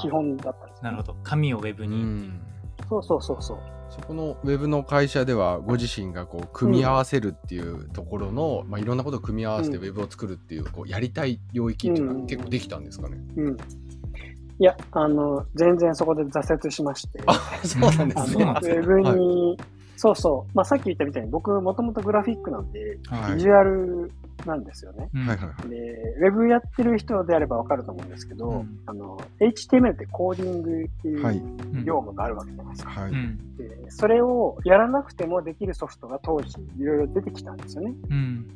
[0.00, 1.16] 基本だったんですよ、なるほど。
[1.24, 2.02] 紙をウェブうに。
[2.04, 2.40] ん
[2.88, 3.58] そうそうそうそう。
[3.90, 13.56] そこのウェブの会社ではご自身がこう組み合わせるっていうところの、まあ、いろんなことを組み合わせてウうんェブを作るっていうこうやりたい領域っていうのうんは結構できたんですかね、うん。
[13.56, 17.20] いや、あの、全然そこで挫折しまして。
[17.26, 19.58] あそうなんであすねウェブに、
[20.00, 20.50] そうそう。
[20.54, 24.10] まあ、さっき言ったみたいに、僕、もともとグラフィックなんで、はいビジュアル
[24.46, 25.10] なんですよね。
[25.12, 25.76] うんはいはいはいで、
[26.22, 31.44] ウェブやってる人であればわかると思うんですけど、うんあの、HTML ってコーディングっていはいうう
[31.80, 32.90] ん業務があるわけじゃないですか。
[32.92, 33.56] はい、うん。
[33.58, 37.92] でそれをやらなくてもできるソフトが当時いろいろ出てきたんですよね。
[38.08, 38.46] うん。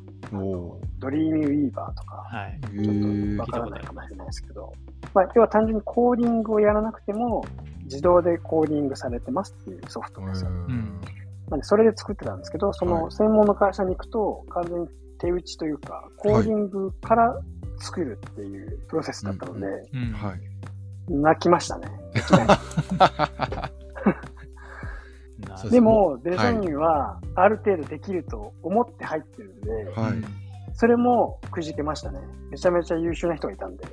[0.99, 2.59] ドリームウィーバーとか、はい。
[2.73, 4.73] ーちょっとわからないかもしれないですけど、
[5.13, 7.45] まあ、要は単純にコーディングをやらなくても
[7.85, 10.51] 自動でコーディングされてますっていうソフトですよ。
[10.51, 11.01] ん
[11.55, 14.89] なんでそれで作ってたんですけど、その専門の会社に行くと完全に
[15.19, 17.41] 手打ちというか、コーディングから
[17.79, 19.67] 作るっていうプロセスだったので、
[21.09, 21.89] 泣きましたね。
[25.71, 30.15] でも、デザインはある程度できると思って入ってるんで、はい。
[30.75, 32.19] それもくじけましたね。
[32.51, 33.85] めちゃめちゃ優秀な人がいたんで。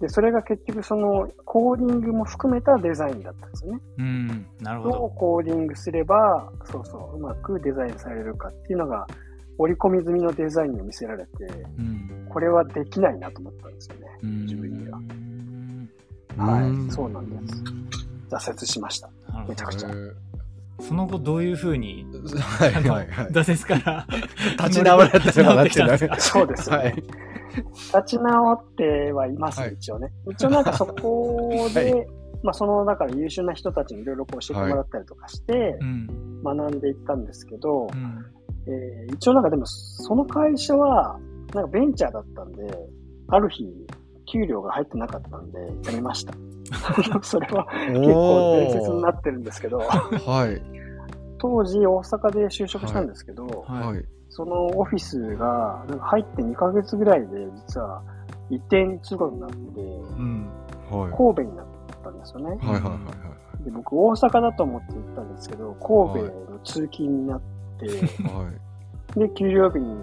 [0.00, 3.80] で、それが結局そのコーディングも含めたデザインだったんですよね。
[3.98, 4.46] うん。
[4.60, 5.08] なるほどうど。
[5.10, 9.06] コーディングすれば、そうそう、うまくデザインされるかっていうのが、
[9.58, 11.30] 織り込み済みのデザインを見せられて、
[11.78, 12.26] うん。
[12.30, 14.06] これはできないなと思ったんですよね。
[14.22, 14.98] うん自分には。
[14.98, 15.90] うん
[16.36, 17.62] はい、そうなんです。
[18.30, 19.10] 挫折しました。
[19.46, 19.88] めちゃくちゃ
[20.80, 22.06] その後どういうふうに、
[22.58, 24.06] はいあのはいはい挫折から
[24.58, 26.82] 立ち直られたのかなって そうですよね。
[26.82, 27.04] はい
[27.52, 30.12] 立ち直ってはいます、はい一応ね。
[30.30, 32.04] 一応なんかそこで、は
[32.42, 36.42] まあその中で優秀な人たちにいろいろこう教えてもらったりとかしてう、ん。
[36.42, 38.24] 学んでいったんですけど、うん。
[38.66, 41.18] えー一応なんかでもその会社は、
[41.54, 42.62] なんかベンチャーだったんで、
[43.28, 43.66] ある日、
[44.32, 46.32] 給料が入ってなかったんで、辞めました。
[47.22, 50.62] それは結構伝説になってるんですけど、はい。
[51.38, 54.04] 当時大阪で就職したんですけど、はいはい。
[54.28, 58.02] そのオフィスがなんか入って2ヶ月ぐらいで実は
[58.50, 60.48] 移転することになって、うん。
[60.90, 61.12] はい。
[61.16, 61.66] 神戸になっ
[62.02, 62.46] たんですよね。
[62.46, 62.96] はいはいはいは
[63.60, 63.64] い。
[63.64, 67.40] で僕大阪だと思って行ったんですけど、神戸の通勤になっ
[67.78, 68.48] て、は
[69.16, 69.18] い。
[69.18, 69.96] で、給料日に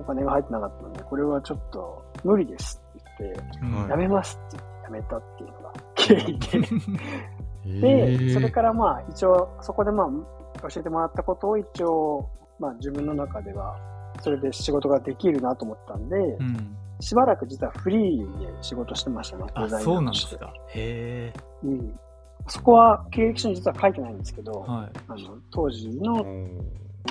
[0.00, 5.72] お金が入ってなかったので、これはちょっと無理ですって言って、うんやめますって言ってやめたっていうのが
[6.06, 13.76] 経緯で、で、それからまあ一応そこでまあ教えてもらったことを一応まあ自分の中では
[14.22, 16.76] それで仕事ができるなと思ったんで、うん。
[17.00, 20.02] しばらく実はフリーで仕事してましたね、あ、デザイナそう。
[20.02, 20.52] なんですか。
[20.68, 21.40] へえ。
[21.62, 22.00] うん。
[22.48, 26.24] そこは経歴書に実は書いてないんですけど、はあの当時の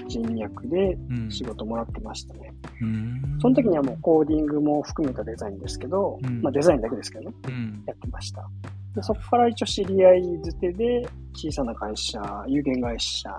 [0.08, 0.97] 人脈で。
[1.29, 2.53] 仕事もらってましたね。
[2.81, 7.84] うんその時にはもうコーディングも含めたデザインですけど、うんまあデザインだけですけどね、うん。
[7.86, 8.49] やってました。
[8.95, 13.29] でそこから一応知り合いづてで、小さな会社、有限会社、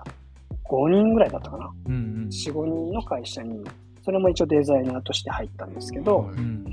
[0.65, 1.69] 5人ぐらいだったかな。
[1.87, 2.27] うんうん。
[2.27, 3.63] 4、5人の会社に、
[4.03, 6.65] それも一応デザイナーとして入ったんですけど、うん。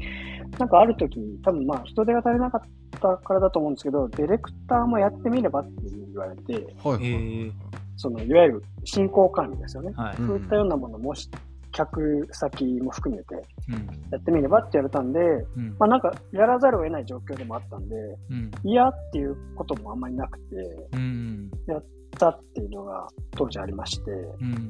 [0.58, 2.60] なんかある時、多分まあ人手が足りなかっ
[3.00, 7.52] たからだと思うんですけど、ディレクターもやってみればって言われて、はい。
[7.96, 9.92] そのいわゆる進行管理ですよね。
[9.96, 10.16] はい。
[10.18, 11.30] うんそういったようなものもし、
[11.74, 13.34] 客先も含めて
[13.68, 13.86] うん。
[14.10, 15.76] やってみればって言われたんで、うん。
[15.78, 17.96] まあなんかやらざるを得ない状況でもあったんで、
[18.30, 18.50] うん。
[18.62, 20.44] 嫌っていうこともあんまりなくて、
[20.92, 21.50] うん。
[21.66, 21.84] やっ
[22.18, 24.68] たっていうのが当時ありまして、うん。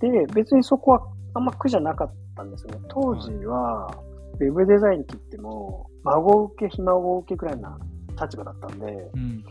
[0.00, 1.02] で、別にそこは
[1.34, 2.80] あんま苦じゃなかったんですよね。
[2.88, 3.90] 当時は、
[4.38, 7.76] ウェブデザインって言っても、孫受け、ひ孫受けくらいな
[8.20, 9.44] 立場だったんで、うん。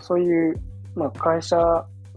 [0.00, 0.60] そういう、
[0.94, 1.56] まあ会社、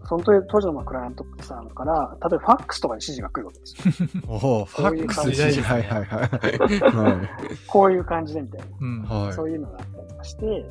[0.06, 4.22] その当当時のまあクライアントさんから、例えばファックスとかに指示が来るわけですよ。
[4.28, 6.20] おお、ファックスそういう感じはいはいはい。
[6.20, 7.28] はい。
[7.66, 8.66] こういう感じでみたいな。
[8.80, 9.02] うん。
[9.02, 9.32] はい。
[9.32, 10.66] そういうのがあったりとかして、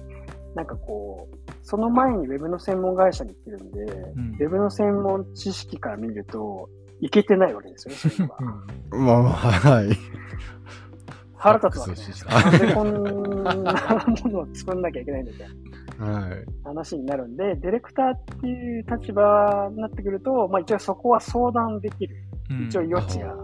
[0.56, 6.70] なんかこう、その前にウェブの専門会社に行ってるんで、んウェブの専門知識から見ると、
[7.02, 8.36] いけてないわけですよね、そういうのが。
[8.92, 9.90] まあまあ、はい。
[11.40, 12.16] 腹立つわけですよ。
[12.30, 13.54] ファックスなんでこんな
[14.24, 15.69] ものを作んなきゃいけないんだみたいなはい。
[16.64, 22.16] 話になるんで、ディレクターっていう立場になってくると、まあ一応そこは相談できる、
[22.50, 23.36] うん一応余地が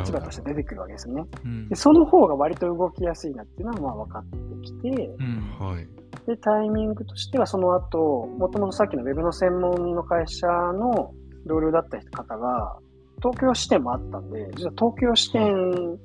[0.00, 0.30] 立場と。
[0.30, 1.24] して出てくるわけですよね。
[1.44, 5.66] うんで、その方が割と動きやすいなっていうのはまあ分かってきて、うん。
[5.66, 5.86] はい。
[6.26, 11.12] で、タイミングとしてはその後、もともとさっきのウェブの専門の会社の
[11.46, 12.78] 同僚だった方が、
[13.18, 15.98] 東京支店もあったんで、実は東京支店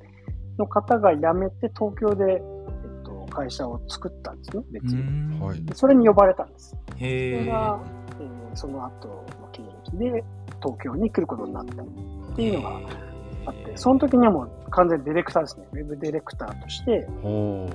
[0.57, 2.58] の方が辞めて東京で、えっと、
[3.29, 5.03] 会社を作ったんですね、別うに。
[5.37, 6.75] んはいそれに呼ばれたんです。
[6.93, 6.99] そ。
[6.99, 7.79] れが、
[8.19, 10.23] えーその後の経歴で
[10.61, 11.85] 東京に来ることになったっ
[12.35, 12.79] ていうのが
[13.45, 15.67] あって、その時にはもう完全にディレクターですね。
[15.71, 17.69] ウェブディレクターとしておお。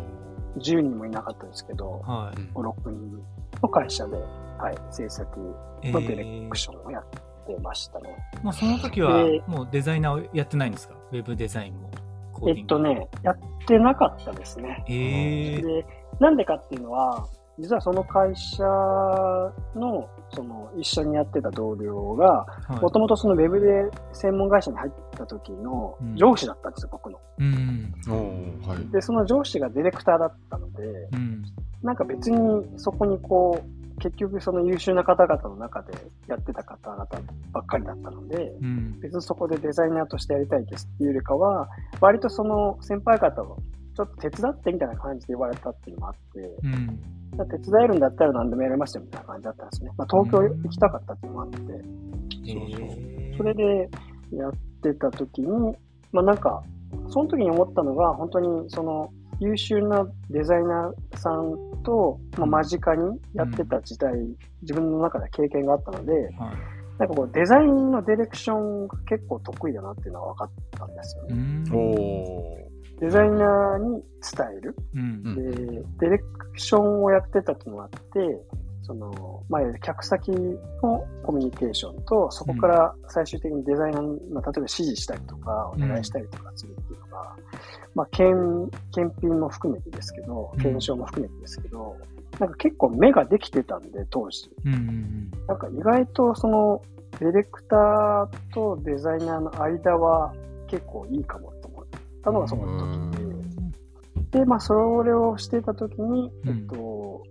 [0.58, 2.38] 10人もいなかったですけど、はい。
[2.54, 3.22] 5、6人
[3.62, 4.16] の会社で、
[4.58, 7.04] はい、制作えのディレクションをやっ
[7.46, 8.16] てましたね。
[8.42, 10.94] まあ、その時はでもうデザイナーをやってないんですか？
[11.12, 11.90] ウェブデザインも。
[12.34, 12.78] コーディングえっと。
[12.78, 14.84] ね、やってなかったですね。
[14.86, 15.62] へえ。
[15.62, 15.86] で、
[16.20, 17.26] なんでかっていうのは、
[17.58, 18.64] 実はその会社
[19.76, 27.20] の、その一緒にやってた同僚が、はいもともとそのウェブで専門会社に入った時のうん上司だったんですよ、僕の。
[27.38, 27.94] うん。
[28.66, 28.92] はい。
[28.92, 31.42] で、その上司がディレクターだったので、うん。
[31.82, 35.92] なんか別にそこにこう、結局その優秀な方々の中で
[36.26, 37.06] やってた方々
[37.52, 39.00] ばっかりだったので、うん。
[39.00, 41.68] 別にそこでデザイナーとしてやりたいですっていうよりかは、
[42.00, 43.58] 割とその先輩方を
[43.96, 47.48] ちょっと手伝ってみたいな感じで言われたっていうのもあって、うん。
[47.48, 49.90] 手伝えるんだったら何でもやりますよみたいな感じだったんですね。
[49.96, 52.56] まあ、東京行きたかったっていうのもあって、へ
[53.32, 53.90] えそれで
[54.32, 54.52] やっ
[54.82, 55.76] てた時に、
[56.12, 56.62] まあなんか、
[57.08, 64.12] その時に思ったのが、本当にその優秀なデザイナーさんと、まあ、間近にやってた時代、
[64.62, 66.30] 自分の中で経験があったので、はい。
[66.98, 72.64] なんかこうデザインのディレクションが結構得意だなっていうのは分かったんですよね。
[73.00, 74.76] デザイナーに伝える。
[74.94, 75.30] うんう。
[75.30, 76.24] んで、ディレク
[76.56, 77.98] ションをやってたっていうのがあって、
[78.84, 87.36] その、まあ、客先のコミュニケーションと、そこから最終的にデザイナーに、まあ、例えば指示したりとか、お願いしたりとかするっていうのが、
[87.94, 90.60] まあ、検、検品も含めてですけど、うん。
[90.60, 91.96] 検証も含めてですけど、
[92.38, 94.50] なんか結構目ができてたんで、当時。
[94.64, 96.82] うんうんなんか意外とその、
[97.20, 100.32] ディレクターとデザイナーの間は
[100.66, 101.84] 結構いいかもと思っ
[102.22, 102.62] たのがその
[103.10, 103.16] 時
[104.32, 106.48] で、で、まあ、それをしていた時に、うん。
[106.48, 106.76] えっと、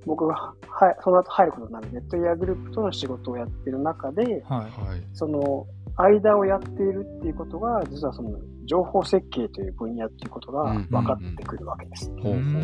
[0.06, 4.70] 僕が、はい、その後入ることになるネットイヤーグループとの仕事をやってる中で、ははい。
[5.14, 8.32] その、間をやっているっていうことが、実はその
[8.66, 12.10] 情報設計という分野っていうことが分かってくるわけです。
[12.10, 12.64] ほうほうほう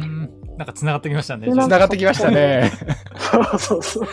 [0.58, 1.46] なんか繋がってきましたね。
[1.46, 2.72] でつながってきましたね。
[3.18, 4.08] そうそうそう。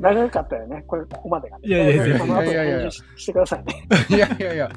[0.00, 0.82] 長かったよね。
[0.86, 1.68] これ、ここまでがね。
[1.68, 3.86] いやいやいやこの後いやいやいや編集ししてくださいね。
[4.10, 4.70] いやいやいや。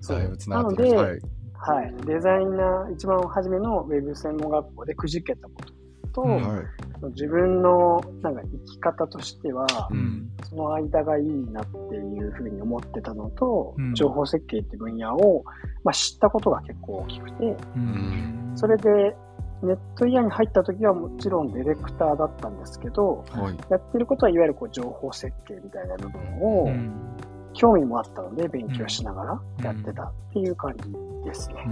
[0.00, 1.20] そうながってきまし
[1.62, 1.72] た。
[1.72, 1.94] はい。
[2.06, 5.79] デザイナー、一番初めのウェブ専門学校でくじけたこと
[6.12, 6.30] と、うん。
[6.36, 6.66] はい。
[7.12, 10.30] 自分のなんか生き方としては、うん。
[10.48, 13.94] その間がいいなっていうふうに思ってたのと、うん。
[13.94, 15.44] 情報設計っていう分野を、
[15.84, 18.52] まあ、知ったことが結構大きくて、うん。
[18.54, 19.16] それで
[19.62, 23.56] ネットイヤーに入った時はもちろんディレクターだったんですけど、はい。
[23.70, 27.10] やってることはいわゆるこう情報設計みたいな部分をうん。
[27.52, 31.66] 興味もあったので勉強しながらやってたっていう感じですね。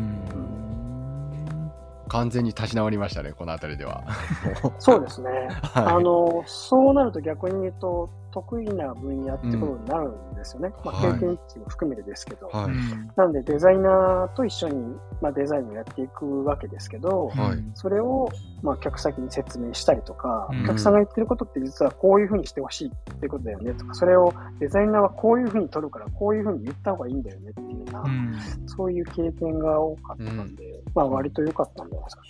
[2.09, 4.05] 完全に立ち直りましたね、この辺りでは。
[4.79, 5.31] そうですね。
[5.63, 10.71] はいあの、そうなると逆に言うと、得意な分野ってことになるんですよね。
[10.85, 12.49] まあ、はい経験値も含めてですけど。
[12.49, 13.19] はい。
[13.19, 18.29] なんでデザイナーと一緒に、まあ、デザインをやっていくわけですけど、はいそれを、
[18.63, 32.23] まあ、客先に説明したりとか、うんお客さんが言ってることって実はこういうふうにしてほしいってことだよねとか、それをデザイナーはこういうふうに取るから、こういうふうに言った方がいいんだよねっていうような、うんそういう経験が多かったんで、まあ割と良かったんじゃないですか。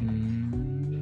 [0.00, 0.94] うん。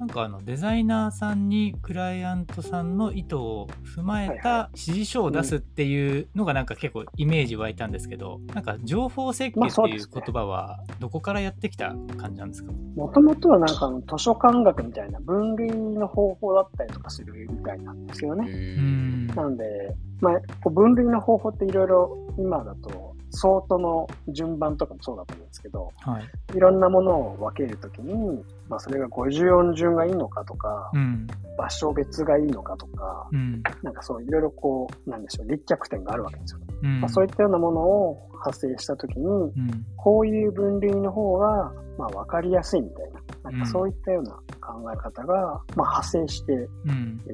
[0.00, 18.50] なんかあのデザイナーさんにクライアントさんの意図を踏まえはいた指示書を出すっていうのがなんか結構イメージ湧いたんですけどなんか情報設計まあっていう言葉はどこからやってきた感じなんですか、もともとはなんかあの図書館学みたいな分類の方法だったりとかするみたいなんですよね。
[18.50, 19.26] うん。
[19.28, 26.56] なんで、まあ、こう分類の方法っていろいろ今だと、相当の順番とかもそうだと思うんですけど、はい。
[26.56, 31.26] いろんなものを分けるときに、まあ、それが54順がいいのかとか、うん。
[31.56, 33.62] 場所別がいいのかとか、うん。
[33.82, 36.60] なんかそういろいろこう、なんでしょう、立脚点があるわけですよ。
[36.82, 37.00] うん。
[37.00, 39.52] まあ、そういったようなものを発生したときに、うん。
[39.96, 43.60] こういう分類の方が、まあ、分かりやすいみたいな、なんうん。
[43.60, 46.68] かそういったような考え方が、まあ、派生して、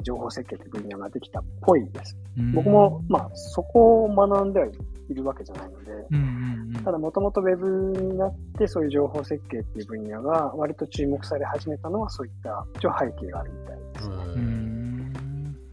[0.03, 2.17] 情報設計という分野ができたっぽいです。
[2.39, 2.53] うん。
[2.53, 6.83] 僕も、まあ、そこを学んではいるわけじゃないので、うんうんうん。
[6.85, 14.11] ただ、もともと Web になって、そういう情報設計っていう分野が割と注目され始めたのは、そういった一応背景があるみたいです。
[14.11, 15.13] うん。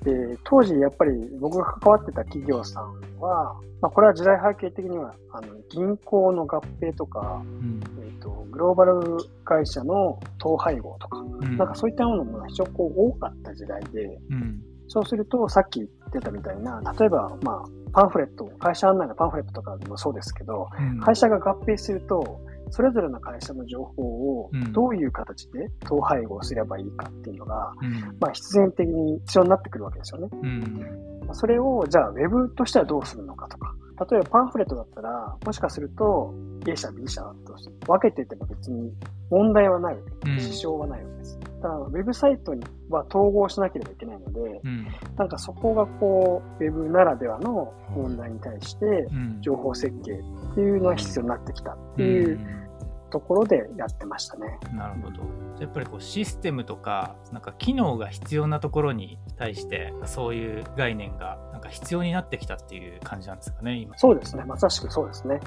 [0.04, 7.80] で、当時やっぱり僕が関わってた企業さんは、まあ、これは時代背景的には、あの、銀行の合併とか、うん
[8.24, 11.58] と、グローバル会社の統廃合とか、うん。
[11.58, 14.62] なんかそういったものも非常にこう多かった時代で、うん。
[14.88, 21.00] そうすると、さっき言ってたみたいな、例えば、まあ、パンフレット、会社案内のパンフレットとかでもそうですけど、うん。
[21.00, 24.72] 会社が合併すると、それぞれの会社の情報をうん。
[24.72, 28.18] どういう形で統廃合すればいいかっていうのが、うん。
[28.20, 30.30] まあ、必然的に必要になってくるわけですよね。
[30.32, 31.34] うん。
[31.34, 33.76] それを、じゃあ、ウェブとしてはどうするのかとか。
[34.10, 36.34] 例えばパンフレットだったら、もしかすると、
[36.68, 37.56] A 社、B 社と
[37.88, 38.92] 分けてても別に
[39.30, 41.40] 問題はないわけうん支障はないわけです。
[41.62, 44.88] ただ、ウェブサイトには統合しなければいけないので、うん
[45.18, 52.40] なんかそこがこう、ウェブならではの問題に対して、うん情報設計っていうのが必要になってきたっていう
[53.12, 54.60] ところでやってましたね。
[54.74, 55.22] なるほど。
[55.60, 63.98] やっぱりこうシステムとかなんか機能が必要なところに対してそういう概念がなんか必要になってきたっていう感じなんですかね今。
[63.98, 64.44] そうですね。
[64.46, 65.40] まさしくそうですね。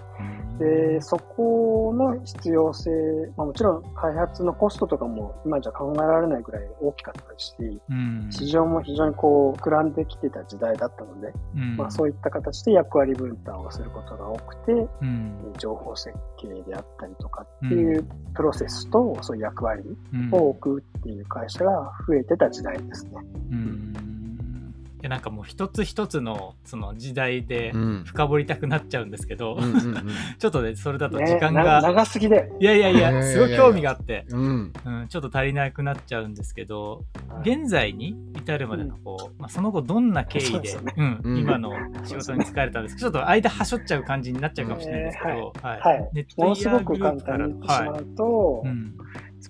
[0.59, 2.91] で、そこの必要性、
[3.37, 18.05] まあ、もちろん開発のコストとかも今じゃ考えられないぐらい大きかったですし、うん市場も非常にこう膨らんできてた時代だったので、うんまあ、そういった形で役割分担をすることが多くて、うん情報設計であったりとかっていう
[18.35, 19.96] プロセスと、そういう役割うん
[20.33, 23.13] を置くっていう会社が増えてた時代ですね。
[23.51, 23.97] うん。
[24.99, 28.05] いやなんかもう一つ一つのその時代でうん。
[28.05, 32.51] 深掘りたくなっちゃうんですけど、うんうん ちょっとねそれだとね時間なが、長すぎで。
[32.61, 34.73] いやいやいいやすごい興味があって、うん。
[34.85, 37.05] うん、ちょっと足りなくなっちゃうんですけど
[37.43, 40.95] 現在に至るまでのこう、まあ、その後どんな経緯でね。
[40.97, 41.39] うんうん。
[41.39, 41.73] 今の
[42.05, 45.81] 仕事に疲れたんですけどちょっと間はしょっちゃう感じになっちゃうかもしれないですけど、はい。
[45.81, 46.11] はい。
[46.15, 48.95] ネッものすごトイヤーグルーく簡プからと、いうん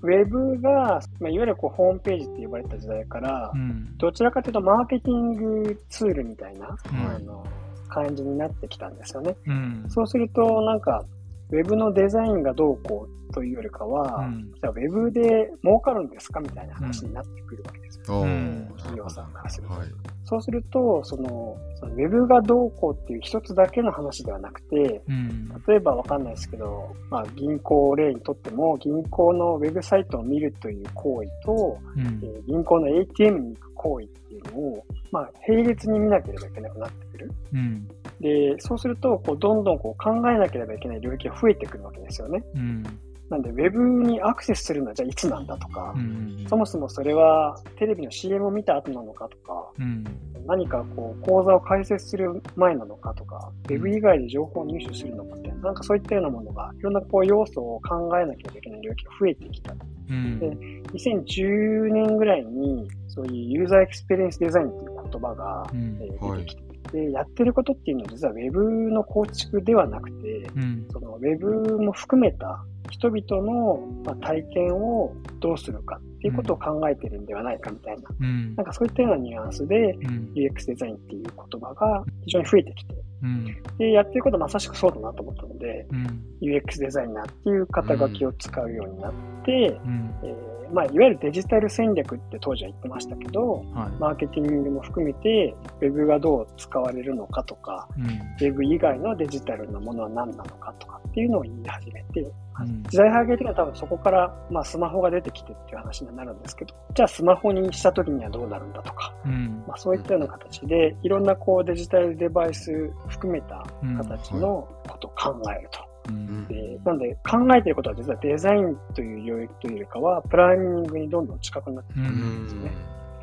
[0.02, 3.96] ウェブが、まあ、いわゆるこうホームページって呼ばれた時代から、うん。
[3.98, 7.06] どちらかというとマーケティングツールみたいな、うん。
[7.06, 7.46] あの
[7.88, 9.36] 感じになってきたんですよね。
[9.46, 9.84] うん。
[9.88, 11.04] そうすると、なんか、
[11.50, 14.52] ウェブのデザインがどうこうというよりかは、うん。
[14.52, 19.88] じゃあウェブで儲かるんですかみたいな話になってくるわけです企業さんからするとはい。
[20.24, 25.48] そうすると、その、そのウェブがどうこうっていう一つだけの話ではなくて、うん。
[25.68, 37.32] 例えばわかんないですけど、まあ銀行を例にとっても、銀行のウェブサイトを見るという行為と、うんえー銀行の ATM に行く行為っていうのを、まあ並列に見なければいけなくなってくる。
[37.52, 37.88] うん。
[38.20, 42.42] で、そうすると、こう、どんどんこう考えなければいけない領域が増えてくるわけですよね。
[42.54, 42.82] うん。
[43.28, 46.46] なんで、ウェブにアクセスするのはじゃあいつなんだとか、うん。
[46.48, 50.04] そもそもそれはテレビの CM を見た後なのかとか、うん。
[50.46, 59.74] 何かこう講座を開設する前なのかとか、ウェブ以外で情報を入手するのかみたいな、なんかそういったようなものが、いろんなこう要素を考えなければいけない領域が増えてきた。
[60.08, 60.38] うん。
[60.38, 60.46] で
[60.92, 70.86] 2010年ぐらいに、そういうユーザーエクスペリエンスデザインっていう言葉が、うんえーはい出てきて、で、やってることっていうのは実はウェブの構築ではなくて、うん。
[70.92, 78.54] そのウェブも含めた人々のまあ体験をどうするかっていうことを考えてるんではないかみたいな、うん。
[78.56, 80.32] なんかそういったようなニュアンスでうん。
[80.34, 84.16] UX デザインっていう言葉が非常に増えてきて、うんで、やって。
[84.16, 86.22] ることはまさしくそうだなと思ったので、うん。
[86.40, 89.12] UX デザイナーっていう肩書きを使うようになっ
[89.44, 93.90] て、うんえーまあ、いわゆるデジタル戦略って当時は言ってましたけど、はい。
[93.98, 98.04] マーケティングも含めて、ウェブがどう使われるのかとか、うん。
[98.06, 102.82] ウェブ以外のデジタルなものは何なのかとかっていうのを言い始めて、うん。
[102.84, 109.64] 時代背景的には多分そこから、まあ、スマホが出てきてっていう話にはなるんですけど、じゃあスマホにした時にはどうなるんだとか、うん。
[109.66, 113.64] まあ、そういったような形で、いろんなこうデジタルデバイス含めた
[113.98, 115.95] 形のことを考えると。
[116.08, 122.70] うんでなんで考えていることは実はデザインという領域というよりかは、プランニングにどんどん近くなってうくるんんですよね。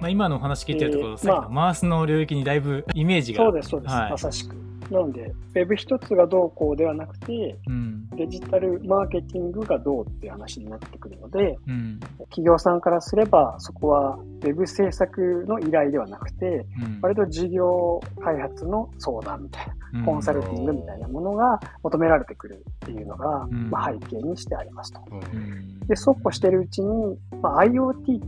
[0.01, 3.43] まあ、今のお話聞いてるところ、えーさっきのマウスの領域にだいぶイメージが。
[3.43, 4.62] そうです、そうです、はいまさしく。
[4.91, 8.09] なので、ウェブ一つがどうこうではなくて、うん。
[8.15, 11.99] デジタルマーケティングがどうっていう話になってくるので、うん。
[12.29, 16.99] 企業さんからすれば、そこはウェブ制作の依頼ではなくて、うん。
[17.01, 20.05] 割と事業開発の相談みたいな、うん。
[20.05, 23.69] コンサルティングみたいなものが求められてくるっていうのが、うん。
[23.69, 25.01] まあ、背景にしてありますと。
[25.11, 25.79] うん。
[25.87, 28.25] で、そうこうしてるうちに、まあ、IoT って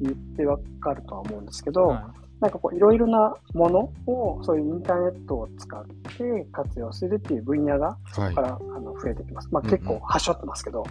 [0.00, 9.48] 言ってわかるとは思うんですけど、はなんかこういろいろなものをそういうインターネットを使って活用するっていう分野がはいからあの増えてきます。
[9.50, 10.84] まあうん結構はしょってますけど、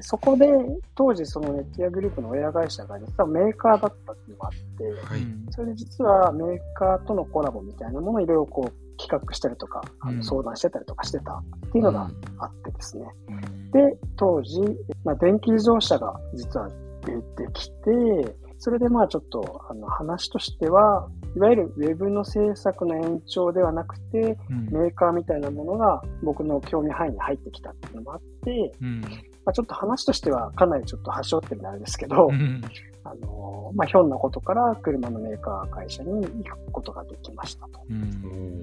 [0.00, 0.46] そこで
[0.94, 5.20] 当時そのネットやグループの親会社が実はメーカーだったっていうのがあって、うんはい。
[5.50, 10.18] それで実はメーカーとのコラボみたいなものをいろいろこう企画したりとか、あうん。
[10.18, 13.06] の相談してたりとかしてたっていうのがあってですね。
[13.28, 13.70] うん。
[13.72, 14.60] で、当時、
[15.04, 16.68] まあ、電気自動車が実は
[17.04, 17.12] 出
[17.44, 21.06] てきて、それでまあちょっとあの話としては、
[21.36, 24.68] いわゆるウェブの制作の延長ではなくて、うん。
[24.70, 29.02] メーカーみたいなものが僕の興味範囲に入ってきたっていうのもあって、うん。
[29.02, 32.62] まあ、ちょっと話としてはかなりちょっと端折ってるんであれですけど、うん。
[33.04, 37.82] あのまあ、ひょんなことから車のメーカー会社に行くことができましたと。
[37.90, 38.60] うん。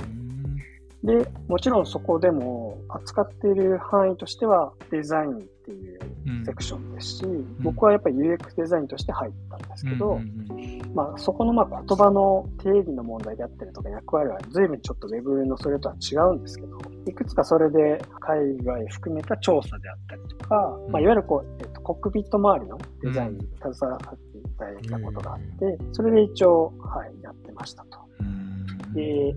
[1.04, 6.11] で、もちろんそこでも扱っている範囲としてはデザインっていううん
[6.45, 7.26] セクションですし、
[7.59, 27.99] 僕はやっぱり UX デザインとして入ったんですけど、うんまあ、そこのまあ言葉の定義の問題であったりとか役割は随分ちょっと Web のそれとは違うんですけど、いくつかそれで海外含めた調査であったりとか、まあ、いわゆるこう、えっと、コックピット周りのデザインに携わっていただいたことがあって、それで一応、はい、やってましたと。
[28.19, 28.93] うん。
[28.93, 29.34] で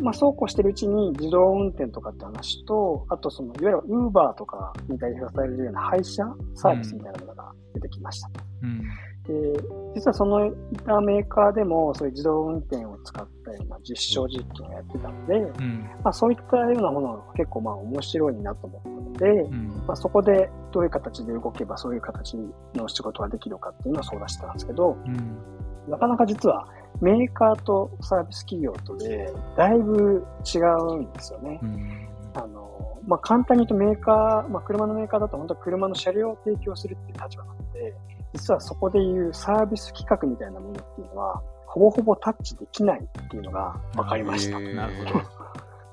[0.00, 6.24] まあ、そうこうしてるうちに自動運転とかって話と、あとその、いわゆる Uber とかに代表されるような配車
[6.54, 8.28] サービスみたいなものが出てきました。
[8.28, 8.44] と。
[8.62, 8.82] うん。
[9.26, 9.60] で、
[9.94, 10.52] 実はそのい
[10.84, 15.80] たメーカーでも、そういう自動運転を使ったような実証実験をやってたので、うん。
[16.04, 19.68] まあ、そういったようなものが結構まあ面白いなと思ったので、うん。
[19.86, 22.36] まあ、そこでどういう形で動けばそういう形
[22.74, 25.90] の仕事ができるかっていうのを相談してたんですけど、うん。
[25.90, 26.68] なかなか実は
[27.00, 31.60] メーカーとサービス企業とでだいぶ違うんですよね。
[31.62, 32.08] うん。
[32.34, 37.94] あの、まあ、簡単に言うとメーカー、まあ、車のメーカーだと本当は車の車両を提供するっていう立場なので、
[38.34, 44.58] 実はそこでいうサービス企画みたいなものっていうのは、ほぼほぼタッチできないっていうのが分かりました。
[44.58, 45.20] なるほど。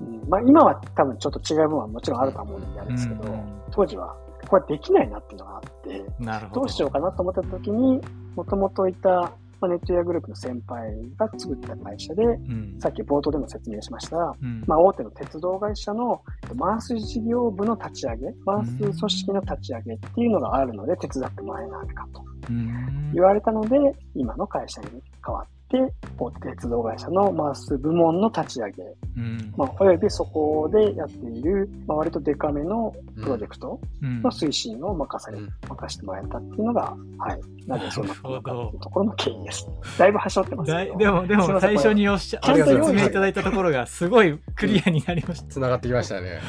[0.00, 0.28] うん。
[0.28, 3.62] まあ、今は多分ちょっと違う部分はもちろんあると思うんですけど、うん。
[3.70, 4.16] 当時は
[4.48, 6.04] これできないなっていうのがあって、
[6.48, 6.60] ど。
[6.60, 8.00] どうしようかなと思った時に、
[8.36, 12.76] もともといた、まあ、ネットエアグループの先輩が作った会社で、うん。
[12.80, 14.64] さっき冒頭でも説明しました、うん。
[14.66, 16.22] まあ、大手の鉄道会社の
[16.54, 22.24] マース事業部の立ち上げ、マース組織の立ち上げっていうのがあるので手伝ってもらえないかと。
[22.50, 23.12] うん。
[23.12, 23.76] 言われたので、
[24.14, 24.88] 今の会社に
[25.24, 28.82] 変わって、大手鉄道会社のマース部門の立ち上げ、
[29.16, 29.54] うん。
[29.56, 34.22] まあ、およびそこでやっている、まあ、割とデカめのプロジェクトうん。
[34.22, 35.52] の推進を任され、うん。
[35.68, 39.68] 任せてもらえたっていうのが、はい、なぜそうなったのかっていうところの経緯です。
[39.98, 40.94] だいぶ端折ってますだけど。
[40.94, 45.46] いでも、でも最初におっしゃ、ちゃんと説用意明いただいたところがすごいクリアになりました。
[45.52, 46.40] つながってきましたね。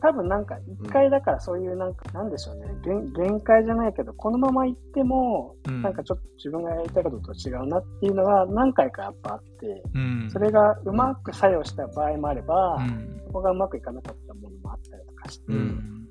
[0.00, 2.66] 多分なんか一回だからそういうなんか、なんでしょうね。
[2.84, 10.30] 限、限界じゃないけど、このまま行っても、なんかちょっと自分がやりたいことと違うなっていうのが何回かやっぱあって、うん。
[10.30, 13.20] それがうまく作用した場合もあれば、うん。
[13.26, 15.52] そこがうまくいかなかったものもあったりとかして、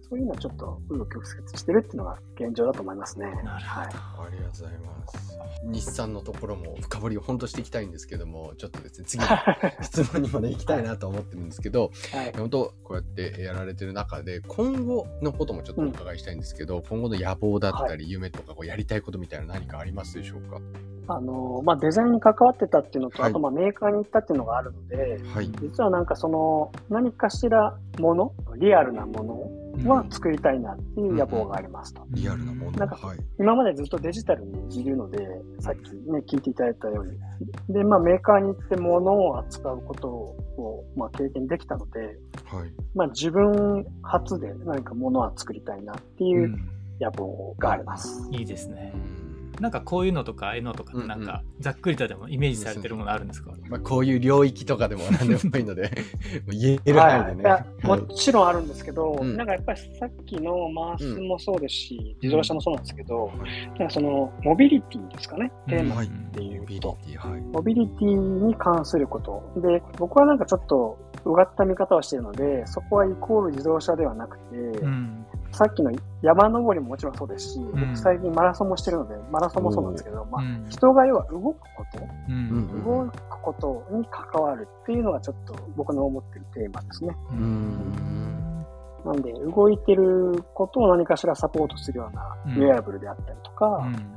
[0.08, 3.26] そういうのはちょっと紆余曲折してるっていうのが現状だと思いますね。
[3.26, 3.88] なるほどはい。
[3.88, 5.40] ありがとうございます。
[5.66, 9.28] 日産のところも深掘りを本当していきたいんですけども、ちょっとですね、次の
[9.82, 12.34] 質問にまで行きたいなと思ってるんですけど、はい。
[12.38, 20.60] 本当こうやってやられてる中で、今後のこともちょっとお伺いしたいんですけど、今後の野望だったり、夢とかこうやりたいことみたいな何かありますでしょうか？
[21.08, 25.50] あの、まあ、デザインに関わってたっていうのと、はいあと、まあ、メーカーに行ったっていうのがあるので、はい。
[25.62, 32.06] 実はなんかその、何かしらもの、リアルなものは作りたいなっていう野望がありますと。
[32.12, 32.78] リアルなもの。
[32.78, 33.20] なんかはい。
[33.40, 35.20] 今までずっとデジタルにいるので、
[35.60, 37.74] さっきね、聞いていただいたように。
[37.74, 42.00] で、まあ、メーカーに行って物を扱うことを、まあ、経験できたので、
[42.46, 42.72] はい。
[42.94, 46.70] まあ、自分初で何か物は作りたいなっていううん
[47.00, 48.28] 野望があります。
[48.32, 48.98] いいですねう。
[48.98, 49.25] ん
[49.60, 53.52] なんかこういうのとか、ああいうのとかなんか、ざっくりとでもイメージされてるものあるんですか？
[53.70, 55.84] まあ、こういう領域とかでも 何でもいいので、
[56.46, 57.42] もう言える範囲でね。
[57.42, 57.46] い。
[57.46, 58.16] やもはい。
[58.16, 59.38] ちろんあるんですけど、うん。
[59.38, 62.06] なんかやっぱりさっきのマースもそうですし、うん。
[62.22, 63.32] 自動車もそうなんですけど、
[63.80, 67.42] なんかそのモビリティですかね、テーマはいっていうモビリと、ティ、はい。
[67.42, 69.42] モビリティに関すること。
[69.62, 75.25] で、僕はなんかちょっとうがった見方をしているので、そこはイコール自動車ではなくて、うん。
[75.56, 75.92] さっきの
[76.22, 77.72] 山登りももちろんそうですし、ん。
[77.72, 82.36] 僕最近マラソンもしてるので、マラソンもそうなんですけど、まあ、うん人が要は動くこと、うん。
[82.36, 87.16] うん動くことに関わるっていうのがちょっと僕の思ってるテーマですね。
[87.32, 88.66] うーん。
[89.06, 92.64] なんで、動いてることを何かしらサポートするようなうん。
[92.64, 94.15] ウェアブルであったりとか、うん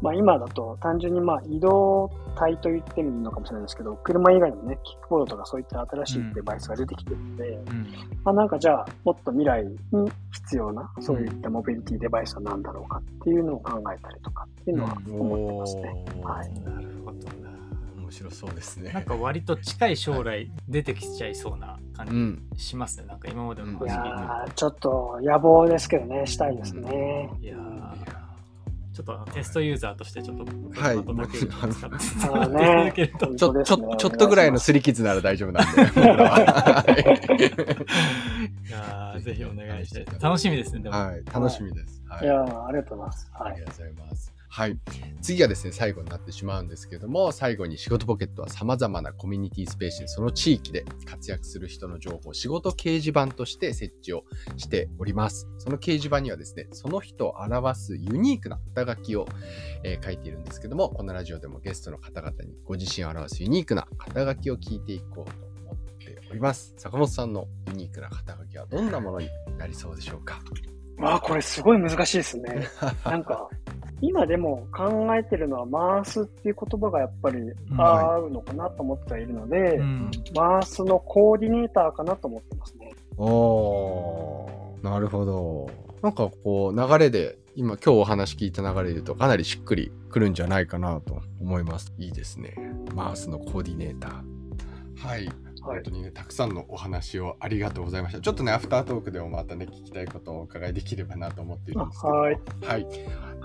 [0.00, 7.86] まあ今だと単純にまあ移動体と言ってもいいのかもしれないですけど、車以外にもね、キックボードとかそういった新しいデバイスが出てきてるので、うん
[8.24, 9.76] まあなんかじゃあもっと未来に
[10.32, 16.04] 必要なそういったモビリティデバイスは何だろうかっていうのを考えたりとかっていうのは思ってますね。
[16.16, 17.58] おーはいなるほどな。
[17.96, 18.90] 面白そうですね。
[18.92, 22.42] なんか割と近い将来出てきちゃいそうな感うん。
[22.54, 23.06] じしますね。
[23.06, 27.30] なんか今までの話聞いてるやー、ちょっと野望ですけどね、したいですね。
[27.42, 28.17] いやー
[28.98, 30.44] ちょっとテストユーザーとしてちょっと
[30.80, 30.96] はい。
[33.36, 35.82] ちょ、ちょ、ちょっとぐらいのすり傷なら大丈夫なんで。
[39.18, 40.20] いぜひお願いしたいです。
[40.20, 40.90] 楽しみですね。
[40.90, 42.02] はい、楽しみです。
[42.08, 43.30] はいいやーありがとうございます。
[43.32, 43.60] はいあり。
[43.60, 44.37] がとうございます。
[44.50, 44.78] はい。
[45.20, 54.24] 次がですね、最後になってしまうんですけども、最後に仕事ポケットは様々なコミュニティスペースにその地域で活躍する人の情報、仕事掲示板として設置を
[54.56, 55.48] しております。
[55.58, 59.26] その掲示板にはですね、その人を表すユニークな肩書きを、
[59.84, 65.32] えー書いているんですけども、このラジオでもゲストの方々にご自身を表すユニークな肩書きを聞いていこうと
[65.64, 66.72] 思っております。
[66.78, 69.28] 坂本さんのユニークな肩書きはどんなものに
[69.58, 70.40] なりそうでしょうか？
[70.98, 72.68] わあ、これすごい難しいですね。
[73.04, 73.48] なんか、
[74.00, 77.38] 今でも考えてるのは、マースっていう言葉がやっぱり
[77.76, 82.92] 合うのかなと思ってはいるので、うんマースのコーディネーターかなと思ってますね。
[83.16, 85.70] おー、なるほど。
[86.02, 91.92] なんかこう流れで、今今日お話聞いた流れで言うとかなりしっくりくるんじゃないかなと思います。
[91.98, 92.54] いいですね。
[92.94, 95.08] マースのコーディネーター。
[95.08, 95.28] はい。
[95.62, 98.20] はい本当にね、たくさんのお話をありがとうございました。
[98.20, 102.18] ちょっとね、アフタートークでもまたね、聞きたいことをお伺いできればなと思っているんですけども。
[102.20, 102.36] ははいい。
[102.64, 102.86] はい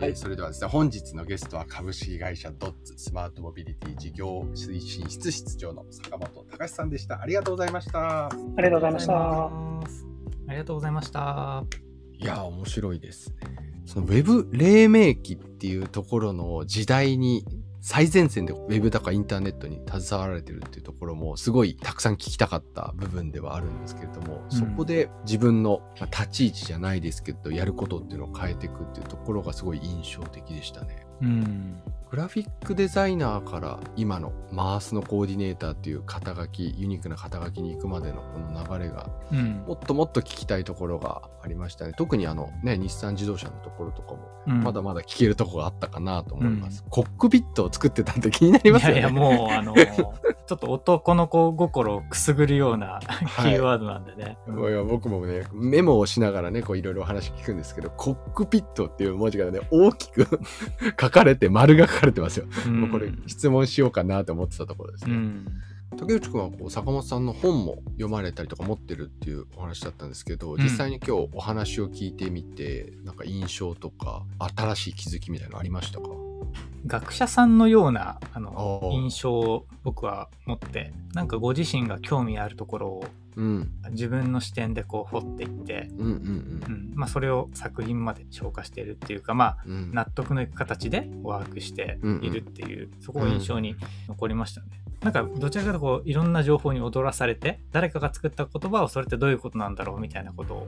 [0.02, 7.22] えーそれではですね、本日のゲストは株式会社ドッツスマートモビリティ事業推進室室長の坂本隆さんでした。
[7.22, 8.26] ありがとうございました。
[8.28, 9.46] ありがとうございました。
[9.46, 9.82] あ
[10.50, 11.64] りがとうございました。
[12.20, 13.36] いやー、面白いですね。
[13.86, 17.46] そのウェブ黎明期っていうところの時代に
[17.86, 31.06] 最前線でウェブだかインターネットに携わられてるっていうところもすごいたくさん聞きたかった部分ではあるんですけれども、うんそこで自分のまあ立ち位置じゃないですけどやることっていうのを変えていくっていうところがすごい印象的でしたね。
[31.22, 31.82] うん。
[32.14, 41.94] グラフィックデザイナーから今のマースのコーディネーターっていう肩書き、ユニークな肩書きに行くまでのこの流れがうんもっともっと聞きたいところがありましたね。
[41.98, 46.86] 特にあのね、日産自動車のところとかも、うんまだまだ聞けるところがあったかなと思います。
[46.88, 49.00] コックピットを作ってたんで気になりますよね。
[49.00, 49.74] いやいや、もう、あの、
[50.46, 54.38] ちょっと男の子心をくすぐるようなキーワードなんでね。
[54.48, 60.28] いや僕もね、メモをしながらね、こういろいろお話聞くんですけど、コックピットっていう文字がね、大きく
[61.00, 62.46] 書かれて、丸が書かれてますよ。
[62.68, 65.16] うんもうこれ質問しようかなと思ってたところですね。
[65.16, 65.48] うん。
[65.96, 74.24] 竹内くんはこう坂本さんの本も読まれたりとか持ってるっていうお話だったんですけど、ん実際に今日お話を聞いてみて、なんか印象とか、
[74.56, 76.10] 新しい気づきみたいなのありましたか？
[76.88, 83.06] 学者さんのようなあの印象を僕は持ってなんかご自身が興味あるところを
[83.36, 83.72] うん。
[83.92, 89.58] 自分の視点でこう掘っていって、うんうんうんまあ、それを作品まで消化しているっていうかまあ。
[89.66, 93.76] 納得のいく形でワークしているっていう、そこが印象に
[94.08, 94.68] 残りましたね。
[95.02, 100.68] なんかどちらかとこういろんな情報に踊らされて誰かが作った言葉をそれってどういうことなんだろうみたいなことを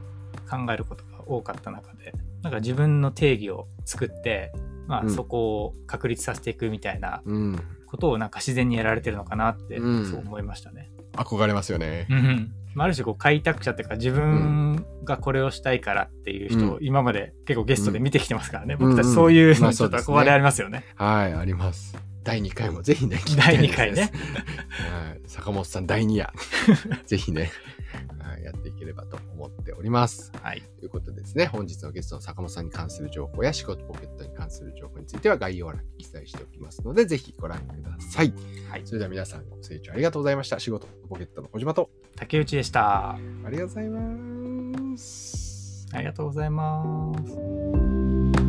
[0.49, 4.51] 考えることが多かった中でなんか自分の定義を作って、
[4.88, 7.59] まあ、うんそこを確立させていくみたいなうん。
[7.86, 10.91] ことをなんか自然にやられてるのかなってうんそう思いましたね。
[11.16, 12.07] 憧れますよね。
[12.09, 20.84] うんまあある種こう開拓者っていうか自分がこれをしたいからっていう人をうん今まで結構ゲストで見てきてますからね、うん僕たちそういうまあのちょっと憧れありますよね。
[20.95, 21.97] はい、あります。
[22.26, 24.01] 第2回もぜひね、聞きたい 第2回ね。
[24.01, 26.30] はい、坂本さん第2夜。
[27.05, 27.51] ぜひね、はい、
[28.43, 30.31] やっていければと思っております。
[30.41, 30.61] はい。
[30.79, 38.33] ということでですね、本日のゲストの坂本さんに関する情報や仕事ポケットに関する情報については概要欄に記載しておきますので、ぜひご覧ください。
[38.69, 40.59] はいそれでは皆さんご清聴ありがとうございました。
[40.59, 43.11] 仕事ポケットの小島と、竹内でした。
[43.11, 43.17] あ
[43.49, 45.87] りがとうございます。
[45.93, 48.44] ありがとうございます。